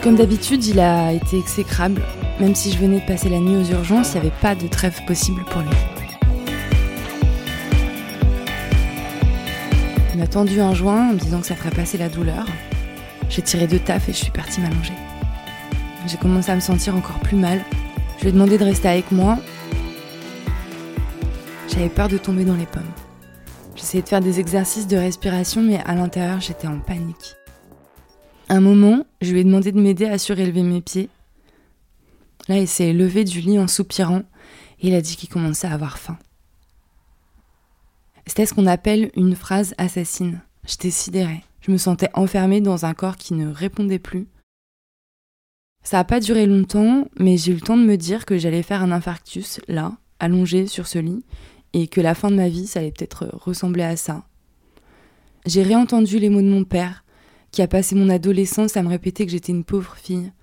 Comme 0.06 0.16
d'habitude, 0.16 0.64
il 0.68 0.80
a 0.80 1.12
été 1.12 1.40
exécrable. 1.40 2.04
Même 2.40 2.54
si 2.54 2.72
je 2.72 2.78
venais 2.78 3.00
de 3.00 3.06
passer 3.06 3.28
la 3.28 3.40
nuit 3.40 3.56
aux 3.56 3.72
urgences, 3.72 4.14
il 4.14 4.22
n'y 4.22 4.28
avait 4.28 4.36
pas 4.40 4.54
de 4.54 4.68
trêve 4.68 5.04
possible 5.06 5.44
pour 5.50 5.62
lui. 5.62 5.70
Il 10.14 10.20
m'a 10.20 10.28
tendu 10.28 10.62
un 10.62 10.76
joint 10.76 11.10
en 11.10 11.14
me 11.14 11.20
disant 11.20 11.42
que 11.42 11.48
ça 11.48 11.56
ferait 11.56 11.72
passer 11.72 11.98
la 11.98 12.08
douleur. 12.08 12.46
J'ai 13.30 13.42
tiré 13.42 13.66
deux 13.66 13.80
taf 13.80 14.08
et 14.08 14.14
je 14.14 14.18
suis 14.18 14.32
partie 14.32 14.62
m'allonger. 14.62 14.94
J'ai 16.06 16.18
commencé 16.18 16.52
à 16.52 16.56
me 16.56 16.62
sentir 16.62 16.96
encore 16.96 17.20
plus 17.20 17.36
mal. 17.36 17.60
Je 18.18 18.22
lui 18.22 18.30
ai 18.30 18.32
demandé 18.32 18.60
de 18.60 18.64
rester 18.64 18.88
avec 18.88 19.12
moi 19.12 19.40
j'avais 21.76 21.90
peur 21.90 22.08
de 22.08 22.18
tomber 22.18 22.46
dans 22.46 22.56
les 22.56 22.66
pommes. 22.66 22.84
J'essayais 23.76 24.02
de 24.02 24.08
faire 24.08 24.22
des 24.22 24.40
exercices 24.40 24.88
de 24.88 24.96
respiration, 24.96 25.62
mais 25.62 25.82
à 25.86 25.94
l'intérieur, 25.94 26.40
j'étais 26.40 26.68
en 26.68 26.80
panique. 26.80 27.36
Un 28.50 28.62
moment, 28.62 29.06
je 29.22 29.32
lui 29.32 29.40
ai 29.40 29.44
demandé 29.44 29.72
de 29.72 29.80
m'aider 29.80 30.06
à 30.06 30.18
surélever 30.18 30.62
mes 30.62 30.82
pieds. 30.82 31.10
Là, 32.48 32.60
il 32.60 32.68
s'est 32.68 32.94
levé 32.94 33.24
du 33.24 33.42
lit 33.42 33.58
en 33.58 33.68
soupirant 33.68 34.24
et 34.80 34.90
il 34.90 34.94
a 34.94 35.02
dit 35.02 35.16
qu'il 35.16 35.30
commençait 35.30 35.68
à 35.68 35.74
avoir 35.74 35.98
faim. 35.98 36.18
C'était 38.28 38.46
ce 38.46 38.54
qu'on 38.54 38.68
appelle 38.68 39.12
une 39.16 39.36
phrase 39.36 39.74
assassine. 39.78 40.42
J'étais 40.68 40.92
sidérée. 40.92 41.44
Je 41.62 41.72
me 41.72 41.78
sentais 41.78 42.10
enfermée 42.14 42.62
dans 42.62 42.86
un 42.86 42.94
corps 42.94 43.18
qui 43.18 43.34
ne 43.34 43.52
répondait 43.52 44.00
plus. 44.00 44.28
Ça 45.84 45.98
n'a 45.98 46.04
pas 46.04 46.20
duré 46.20 46.48
longtemps, 46.48 47.08
mais 47.20 47.38
j'ai 47.38 47.52
eu 47.52 47.56
le 47.56 47.62
temps 47.62 47.78
de 47.78 47.86
me 47.86 47.96
dire 47.96 48.26
que 48.26 48.38
j'allais 48.38 48.64
faire 48.64 48.82
un 48.82 48.92
infarctus, 48.92 49.60
là, 49.68 49.94
allongée 50.20 50.66
sur 50.66 50.88
ce 50.88 50.98
lit, 50.98 51.24
et 51.74 51.88
que 51.88 52.02
la 52.02 52.16
fin 52.16 52.32
de 52.32 52.36
ma 52.36 52.50
vie, 52.50 52.66
ça 52.66 52.80
allait 52.80 52.92
peut-être 52.92 53.30
ressembler 53.34 53.84
à 53.84 53.96
ça. 53.96 54.26
J'ai 55.46 55.62
réentendu 55.62 56.18
les 56.18 56.30
mots 56.30 56.42
de 56.42 56.50
mon 56.50 56.64
père, 56.64 57.05
qui 57.56 57.62
a 57.62 57.70
passé 57.70 57.96
mon 57.96 58.10
adolescence 58.10 58.76
à 58.76 58.84
me 58.84 58.90
répéter 58.90 59.26
que 59.26 59.32
j'étais 59.32 59.54
une 59.54 59.64
pauvre 59.64 59.96
fille. 59.96 60.34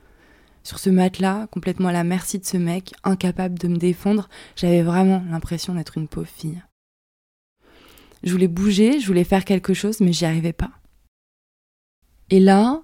Sur 0.62 0.78
ce 0.78 0.88
matelas, 0.88 1.46
complètement 1.48 1.88
à 1.88 1.92
la 1.92 2.04
merci 2.04 2.38
de 2.38 2.46
ce 2.46 2.56
mec, 2.56 2.94
incapable 3.04 3.58
de 3.58 3.68
me 3.68 3.76
défendre, 3.76 4.30
j'avais 4.56 4.80
vraiment 4.80 5.22
l'impression 5.30 5.74
d'être 5.74 5.98
une 5.98 6.08
pauvre 6.08 6.26
fille. 6.26 6.62
Je 8.22 8.32
voulais 8.32 8.48
bouger, 8.48 8.98
je 8.98 9.06
voulais 9.06 9.24
faire 9.24 9.44
quelque 9.44 9.74
chose, 9.74 10.00
mais 10.00 10.14
j'y 10.14 10.24
arrivais 10.24 10.54
pas. 10.54 10.70
Et 12.30 12.40
là, 12.40 12.82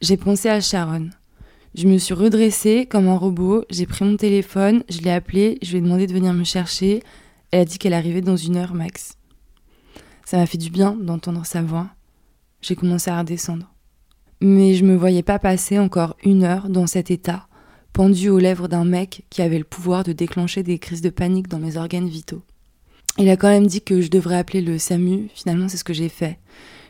j'ai 0.00 0.16
pensé 0.16 0.48
à 0.48 0.60
Sharon. 0.60 1.10
Je 1.74 1.88
me 1.88 1.98
suis 1.98 2.14
redressée 2.14 2.86
comme 2.86 3.08
un 3.08 3.16
robot, 3.16 3.64
j'ai 3.70 3.86
pris 3.86 4.04
mon 4.04 4.16
téléphone, 4.16 4.84
je 4.88 5.00
l'ai 5.00 5.10
appelé, 5.10 5.58
je 5.62 5.72
lui 5.72 5.78
ai 5.78 5.80
demandé 5.80 6.06
de 6.06 6.12
venir 6.12 6.32
me 6.32 6.44
chercher, 6.44 7.02
elle 7.50 7.62
a 7.62 7.64
dit 7.64 7.78
qu'elle 7.78 7.94
arrivait 7.94 8.20
dans 8.20 8.36
une 8.36 8.56
heure 8.56 8.74
max. 8.74 9.18
Ça 10.24 10.36
m'a 10.36 10.46
fait 10.46 10.58
du 10.58 10.70
bien 10.70 10.92
d'entendre 10.92 11.44
sa 11.44 11.60
voix. 11.60 11.90
J'ai 12.64 12.76
commencé 12.76 13.10
à 13.10 13.18
redescendre. 13.18 13.74
Mais 14.40 14.72
je 14.72 14.86
me 14.86 14.96
voyais 14.96 15.22
pas 15.22 15.38
passer 15.38 15.78
encore 15.78 16.16
une 16.24 16.44
heure 16.44 16.70
dans 16.70 16.86
cet 16.86 17.10
état, 17.10 17.46
pendu 17.92 18.30
aux 18.30 18.38
lèvres 18.38 18.68
d'un 18.68 18.86
mec 18.86 19.26
qui 19.28 19.42
avait 19.42 19.58
le 19.58 19.64
pouvoir 19.64 20.02
de 20.02 20.14
déclencher 20.14 20.62
des 20.62 20.78
crises 20.78 21.02
de 21.02 21.10
panique 21.10 21.48
dans 21.48 21.58
mes 21.58 21.76
organes 21.76 22.08
vitaux. 22.08 22.40
Il 23.18 23.28
a 23.28 23.36
quand 23.36 23.50
même 23.50 23.66
dit 23.66 23.82
que 23.82 24.00
je 24.00 24.08
devrais 24.08 24.38
appeler 24.38 24.62
le 24.62 24.78
SAMU, 24.78 25.28
finalement 25.34 25.68
c'est 25.68 25.76
ce 25.76 25.84
que 25.84 25.92
j'ai 25.92 26.08
fait. 26.08 26.38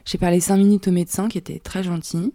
J'ai 0.04 0.16
parlé 0.16 0.38
cinq 0.38 0.58
minutes 0.58 0.86
au 0.86 0.92
médecin 0.92 1.26
qui 1.26 1.38
était 1.38 1.58
très 1.58 1.82
gentil. 1.82 2.32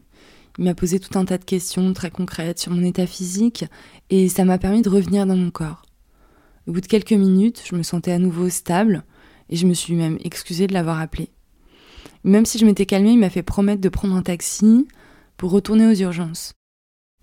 Il 0.58 0.66
m'a 0.66 0.76
posé 0.76 1.00
tout 1.00 1.18
un 1.18 1.24
tas 1.24 1.38
de 1.38 1.46
questions 1.46 1.94
très 1.94 2.12
concrètes 2.12 2.60
sur 2.60 2.74
mon 2.74 2.84
état 2.84 3.08
physique 3.08 3.64
et 4.10 4.28
ça 4.28 4.44
m'a 4.44 4.58
permis 4.58 4.82
de 4.82 4.90
revenir 4.90 5.26
dans 5.26 5.38
mon 5.38 5.50
corps. 5.50 5.84
Au 6.68 6.74
bout 6.74 6.82
de 6.82 6.88
quelques 6.88 7.14
minutes, 7.14 7.64
je 7.66 7.74
me 7.78 7.84
sentais 7.84 8.12
à 8.12 8.20
nouveau 8.20 8.50
stable 8.50 9.06
et 9.48 9.56
je 9.56 9.66
me 9.66 9.74
suis 9.74 9.96
même 9.96 10.18
excusée 10.26 10.68
de 10.68 10.74
l'avoir 10.74 11.00
appelé. 11.00 11.30
Même 12.24 12.46
si 12.46 12.58
je 12.58 12.66
m'étais 12.66 12.86
calmée, 12.86 13.12
il 13.12 13.20
m'a 13.20 13.30
fait 13.30 13.44
promettre 13.44 13.82
de 13.82 13.90
prendre 13.90 14.16
un 14.16 14.22
taxi 14.22 14.88
pour 15.38 15.52
retourner 15.52 15.88
aux 15.88 15.96
urgences. 15.96 16.54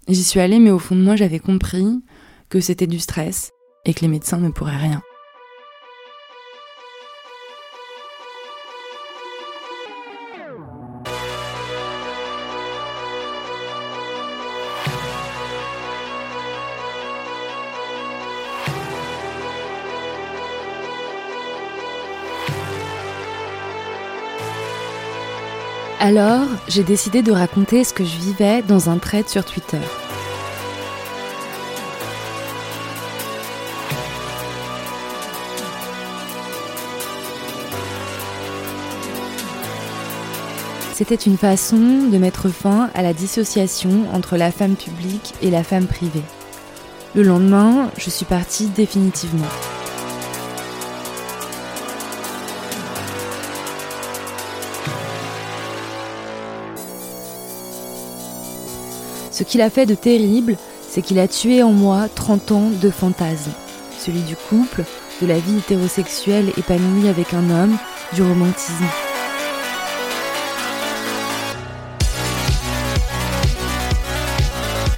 J'y 0.09 0.25
suis 0.25 0.41
allée, 0.41 0.59
mais 0.59 0.71
au 0.71 0.79
fond 0.79 0.95
de 0.97 1.03
moi, 1.03 1.17
j'avais 1.17 1.41
compris 1.41 2.03
que 2.49 2.61
c'était 2.61 2.87
du 2.87 2.99
stress 2.99 3.51
et 3.85 3.93
que 3.93 4.01
les 4.01 4.09
médecins 4.09 4.39
ne 4.39 4.51
pourraient 4.51 4.77
rien. 4.77 5.03
Alors, 26.07 26.47
j'ai 26.69 26.85
décidé 26.85 27.21
de 27.21 27.33
raconter 27.33 27.83
ce 27.83 27.93
que 27.93 28.05
je 28.05 28.17
vivais 28.17 28.63
dans 28.63 28.91
un 28.91 28.99
thread 28.99 29.29
sur 29.29 29.45
Twitter. 29.45 29.81
C'était 40.93 41.17
une 41.17 41.37
façon 41.37 41.77
de 41.77 42.19
mettre 42.19 42.51
fin 42.51 42.89
à 42.95 43.03
la 43.03 43.13
dissociation 43.13 44.05
entre 44.13 44.37
la 44.37 44.53
femme 44.53 44.77
publique 44.77 45.35
et 45.43 45.51
la 45.51 45.65
femme 45.65 45.89
privée. 45.89 46.23
Le 47.17 47.25
lendemain, 47.25 47.91
je 47.99 48.11
suis 48.11 48.27
partie 48.27 48.69
définitivement. 48.69 49.49
Ce 59.37 59.45
qu'il 59.45 59.61
a 59.61 59.69
fait 59.69 59.85
de 59.85 59.95
terrible, 59.95 60.57
c'est 60.89 61.03
qu'il 61.03 61.19
a 61.19 61.29
tué 61.29 61.63
en 61.63 61.71
moi 61.71 62.09
30 62.15 62.53
ans 62.53 62.71
de 62.71 62.89
fantasmes. 62.89 63.51
Celui 63.99 64.23
du 64.23 64.35
couple, 64.35 64.85
de 65.21 65.27
la 65.27 65.39
vie 65.39 65.59
hétérosexuelle 65.59 66.55
épanouie 66.57 67.07
avec 67.07 67.35
un 67.35 67.51
homme, 67.51 67.77
du 68.15 68.23
romantisme. 68.23 68.87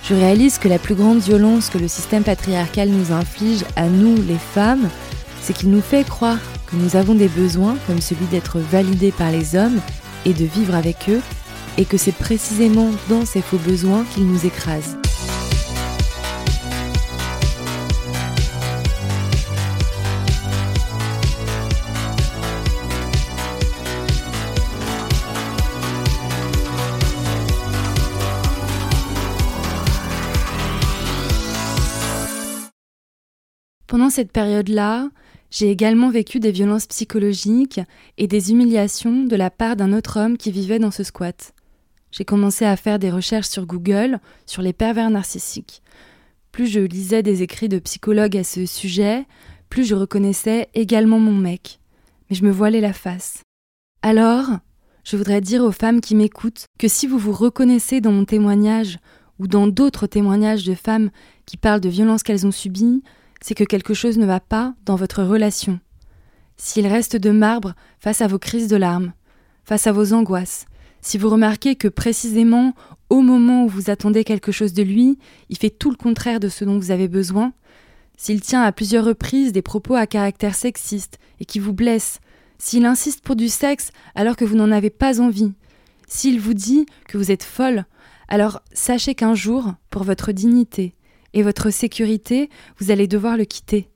Je 0.04 0.14
réalise 0.14 0.58
que 0.58 0.68
la 0.68 0.78
plus 0.78 0.94
grande 0.94 1.18
violence 1.18 1.68
que 1.68 1.78
le 1.78 1.88
système 1.88 2.22
patriarcal 2.22 2.90
nous 2.90 3.10
inflige 3.10 3.64
à 3.74 3.88
nous, 3.88 4.14
les 4.22 4.38
femmes, 4.54 4.88
c'est 5.42 5.52
qu'il 5.52 5.70
nous 5.70 5.82
fait 5.82 6.06
croire 6.06 6.38
que 6.70 6.76
nous 6.76 6.94
avons 6.94 7.14
des 7.14 7.26
besoins, 7.26 7.76
comme 7.88 8.00
celui 8.00 8.26
d'être 8.26 8.60
validés 8.60 9.10
par 9.10 9.32
les 9.32 9.56
hommes 9.56 9.80
et 10.24 10.32
de 10.32 10.44
vivre 10.44 10.76
avec 10.76 11.08
eux, 11.08 11.22
et 11.78 11.84
que 11.84 11.96
c'est 11.96 12.12
précisément 12.12 12.90
dans 13.08 13.24
ces 13.24 13.40
faux 13.40 13.56
besoins 13.56 14.04
qu'ils 14.04 14.26
nous 14.26 14.44
écrasent. 14.44 14.98
Pendant 33.86 34.10
cette 34.10 34.32
période-là, 34.32 35.08
j'ai 35.50 35.70
également 35.70 36.10
vécu 36.10 36.40
des 36.40 36.50
violences 36.50 36.86
psychologiques 36.86 37.80
et 38.18 38.26
des 38.26 38.50
humiliations 38.50 39.24
de 39.24 39.34
la 39.34 39.48
part 39.50 39.76
d'un 39.76 39.92
autre 39.94 40.20
homme 40.20 40.36
qui 40.36 40.50
vivait 40.50 40.78
dans 40.78 40.90
ce 40.90 41.04
squat. 41.04 41.54
J'ai 42.10 42.24
commencé 42.24 42.64
à 42.64 42.76
faire 42.76 42.98
des 42.98 43.10
recherches 43.10 43.48
sur 43.48 43.66
Google 43.66 44.20
sur 44.46 44.62
les 44.62 44.72
pervers 44.72 45.10
narcissiques. 45.10 45.82
Plus 46.52 46.66
je 46.66 46.80
lisais 46.80 47.22
des 47.22 47.42
écrits 47.42 47.68
de 47.68 47.78
psychologues 47.78 48.36
à 48.36 48.44
ce 48.44 48.66
sujet, 48.66 49.26
plus 49.68 49.84
je 49.84 49.94
reconnaissais 49.94 50.68
également 50.74 51.18
mon 51.18 51.34
mec. 51.34 51.80
Mais 52.28 52.36
je 52.36 52.44
me 52.44 52.50
voilais 52.50 52.80
la 52.80 52.92
face. 52.92 53.42
Alors, 54.02 54.46
je 55.04 55.16
voudrais 55.16 55.40
dire 55.40 55.62
aux 55.62 55.72
femmes 55.72 56.00
qui 56.00 56.14
m'écoutent 56.14 56.66
que 56.78 56.88
si 56.88 57.06
vous 57.06 57.18
vous 57.18 57.32
reconnaissez 57.32 58.00
dans 58.00 58.12
mon 58.12 58.24
témoignage 58.24 58.98
ou 59.38 59.46
dans 59.46 59.66
d'autres 59.66 60.06
témoignages 60.06 60.64
de 60.64 60.74
femmes 60.74 61.10
qui 61.46 61.56
parlent 61.56 61.80
de 61.80 61.88
violences 61.88 62.22
qu'elles 62.22 62.46
ont 62.46 62.52
subies, 62.52 63.02
c'est 63.40 63.54
que 63.54 63.64
quelque 63.64 63.94
chose 63.94 64.18
ne 64.18 64.26
va 64.26 64.40
pas 64.40 64.74
dans 64.84 64.96
votre 64.96 65.22
relation. 65.22 65.78
S'il 66.56 66.86
reste 66.86 67.16
de 67.16 67.30
marbre 67.30 67.74
face 68.00 68.20
à 68.20 68.26
vos 68.26 68.38
crises 68.38 68.68
de 68.68 68.76
larmes, 68.76 69.12
face 69.64 69.86
à 69.86 69.92
vos 69.92 70.12
angoisses, 70.12 70.66
si 71.00 71.18
vous 71.18 71.28
remarquez 71.28 71.76
que 71.76 71.88
précisément 71.88 72.74
au 73.10 73.22
moment 73.22 73.64
où 73.64 73.68
vous 73.68 73.90
attendez 73.90 74.24
quelque 74.24 74.52
chose 74.52 74.72
de 74.72 74.82
lui, 74.82 75.18
il 75.48 75.56
fait 75.56 75.70
tout 75.70 75.90
le 75.90 75.96
contraire 75.96 76.40
de 76.40 76.48
ce 76.48 76.64
dont 76.64 76.78
vous 76.78 76.90
avez 76.90 77.08
besoin, 77.08 77.52
s'il 78.16 78.40
tient 78.40 78.62
à 78.62 78.72
plusieurs 78.72 79.04
reprises 79.04 79.52
des 79.52 79.62
propos 79.62 79.94
à 79.94 80.06
caractère 80.06 80.54
sexiste 80.54 81.18
et 81.40 81.44
qui 81.44 81.58
vous 81.58 81.72
blessent, 81.72 82.20
s'il 82.58 82.84
insiste 82.84 83.22
pour 83.22 83.36
du 83.36 83.48
sexe 83.48 83.90
alors 84.14 84.36
que 84.36 84.44
vous 84.44 84.56
n'en 84.56 84.72
avez 84.72 84.90
pas 84.90 85.20
envie, 85.20 85.52
s'il 86.08 86.40
vous 86.40 86.54
dit 86.54 86.86
que 87.06 87.16
vous 87.16 87.30
êtes 87.30 87.44
folle, 87.44 87.84
alors 88.28 88.60
sachez 88.72 89.14
qu'un 89.14 89.34
jour, 89.34 89.74
pour 89.90 90.02
votre 90.02 90.32
dignité, 90.32 90.94
et 91.34 91.42
votre 91.42 91.70
sécurité, 91.70 92.50
vous 92.78 92.90
allez 92.90 93.06
devoir 93.06 93.36
le 93.36 93.44
quitter. 93.44 93.88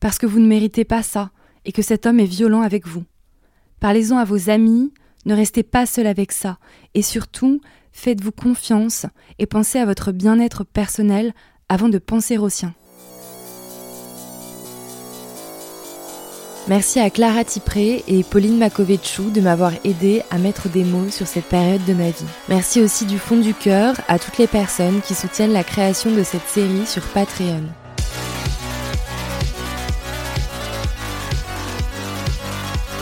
Parce 0.00 0.18
que 0.18 0.26
vous 0.26 0.38
ne 0.38 0.46
méritez 0.46 0.84
pas 0.84 1.02
ça, 1.02 1.30
et 1.64 1.72
que 1.72 1.82
cet 1.82 2.06
homme 2.06 2.20
est 2.20 2.24
violent 2.24 2.62
avec 2.62 2.86
vous. 2.86 3.04
Parlez-en 3.80 4.18
à 4.18 4.24
vos 4.24 4.50
amis, 4.50 4.92
ne 5.26 5.34
restez 5.34 5.62
pas 5.62 5.86
seul 5.86 6.06
avec 6.06 6.32
ça, 6.32 6.58
et 6.94 7.02
surtout, 7.02 7.60
faites-vous 7.92 8.32
confiance 8.32 9.06
et 9.38 9.46
pensez 9.46 9.78
à 9.78 9.86
votre 9.86 10.12
bien-être 10.12 10.64
personnel 10.64 11.32
avant 11.68 11.88
de 11.88 11.98
penser 11.98 12.38
au 12.38 12.48
sien. 12.48 12.74
Merci 16.68 17.00
à 17.00 17.08
Clara 17.08 17.44
Tipré 17.44 18.04
et 18.08 18.22
Pauline 18.22 18.58
Makovechou 18.58 19.30
de 19.30 19.40
m'avoir 19.40 19.72
aidé 19.84 20.22
à 20.30 20.36
mettre 20.36 20.68
des 20.68 20.84
mots 20.84 21.08
sur 21.08 21.26
cette 21.26 21.46
période 21.46 21.84
de 21.86 21.94
ma 21.94 22.10
vie. 22.10 22.26
Merci 22.50 22.82
aussi 22.82 23.06
du 23.06 23.18
fond 23.18 23.38
du 23.38 23.54
cœur 23.54 23.94
à 24.06 24.18
toutes 24.18 24.36
les 24.36 24.46
personnes 24.46 25.00
qui 25.00 25.14
soutiennent 25.14 25.54
la 25.54 25.64
création 25.64 26.10
de 26.10 26.22
cette 26.22 26.46
série 26.46 26.84
sur 26.84 27.02
Patreon. 27.14 27.64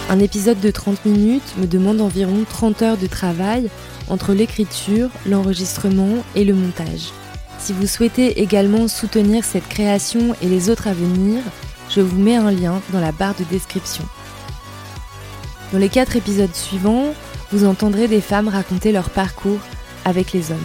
Un 0.09 0.21
épisode 0.21 0.61
de 0.61 0.71
30 0.71 1.05
minutes 1.05 1.57
me 1.59 1.67
demande 1.67 2.01
environ 2.01 2.45
30 2.49 2.83
heures 2.83 2.97
de 2.97 3.09
travail 3.09 3.69
entre 4.09 4.35
l'écriture, 4.35 5.11
l'enregistrement 5.27 6.23
et 6.37 6.45
le 6.45 6.55
montage. 6.55 7.11
Si 7.59 7.73
vous 7.73 7.89
souhaitez 7.89 8.41
également 8.41 8.87
soutenir 8.87 9.45
cette 9.45 9.67
création 9.69 10.37
et 10.41 10.47
les 10.47 10.71
autres 10.71 10.87
à 10.87 10.93
venir, 10.93 11.43
je 11.91 12.01
vous 12.01 12.21
mets 12.21 12.37
un 12.37 12.53
lien 12.53 12.81
dans 12.93 13.01
la 13.01 13.11
barre 13.11 13.35
de 13.35 13.43
description. 13.45 14.05
Dans 15.73 15.79
les 15.79 15.89
quatre 15.89 16.15
épisodes 16.15 16.55
suivants, 16.55 17.13
vous 17.51 17.65
entendrez 17.65 18.07
des 18.07 18.21
femmes 18.21 18.47
raconter 18.47 18.93
leur 18.93 19.11
parcours 19.11 19.59
avec 20.05 20.33
les 20.33 20.53
hommes. 20.53 20.59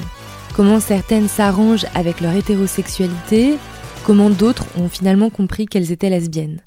Comment 0.53 0.79
certaines 0.79 1.27
s'arrangent 1.27 1.87
avec 1.95 2.21
leur 2.21 2.35
hétérosexualité, 2.35 3.57
comment 4.03 4.29
d'autres 4.29 4.65
ont 4.77 4.89
finalement 4.89 5.31
compris 5.31 5.65
qu'elles 5.65 5.91
étaient 5.91 6.11
lesbiennes. 6.11 6.61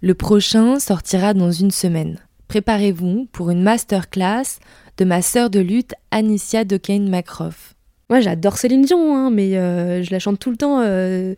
Le 0.00 0.14
prochain 0.14 0.78
sortira 0.78 1.34
dans 1.34 1.50
une 1.50 1.72
semaine. 1.72 2.18
Préparez-vous 2.46 3.26
pour 3.32 3.50
une 3.50 3.62
masterclass 3.62 4.60
de 4.96 5.04
ma 5.04 5.22
sœur 5.22 5.50
de 5.50 5.58
lutte 5.58 5.94
Anicia 6.12 6.64
Dokane 6.64 7.08
Macroff. 7.08 7.74
Moi, 8.08 8.20
j'adore 8.20 8.58
Céline 8.58 8.82
Dion, 8.82 9.16
hein, 9.16 9.30
mais 9.30 9.56
euh, 9.56 10.04
je 10.04 10.12
la 10.12 10.20
chante 10.20 10.38
tout 10.38 10.52
le 10.52 10.56
temps. 10.56 10.80
Euh, 10.82 11.34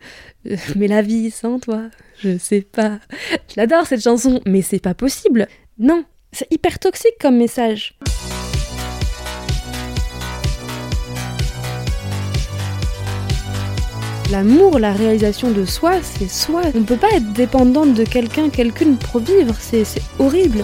mais 0.75 0.87
la 0.87 1.01
vie 1.01 1.31
sans 1.31 1.59
toi, 1.59 1.81
je 2.19 2.37
sais 2.37 2.61
pas. 2.61 2.99
Je 3.49 3.55
l'adore 3.57 3.87
cette 3.87 4.03
chanson, 4.03 4.39
mais 4.45 4.61
c'est 4.61 4.79
pas 4.79 4.93
possible. 4.93 5.47
Non, 5.79 6.05
c'est 6.31 6.47
hyper 6.51 6.77
toxique 6.77 7.17
comme 7.19 7.37
message. 7.37 7.97
L'amour, 14.31 14.79
la 14.79 14.93
réalisation 14.93 15.51
de 15.51 15.65
soi, 15.65 15.95
c'est 16.01 16.31
soi. 16.31 16.61
On 16.73 16.83
peut 16.83 16.95
pas 16.95 17.11
être 17.13 17.33
dépendante 17.33 17.93
de 17.93 18.05
quelqu'un, 18.05 18.49
quelqu'une 18.49 18.95
pour 18.95 19.19
vivre, 19.19 19.53
c'est 19.59 19.83
horrible. 20.19 20.63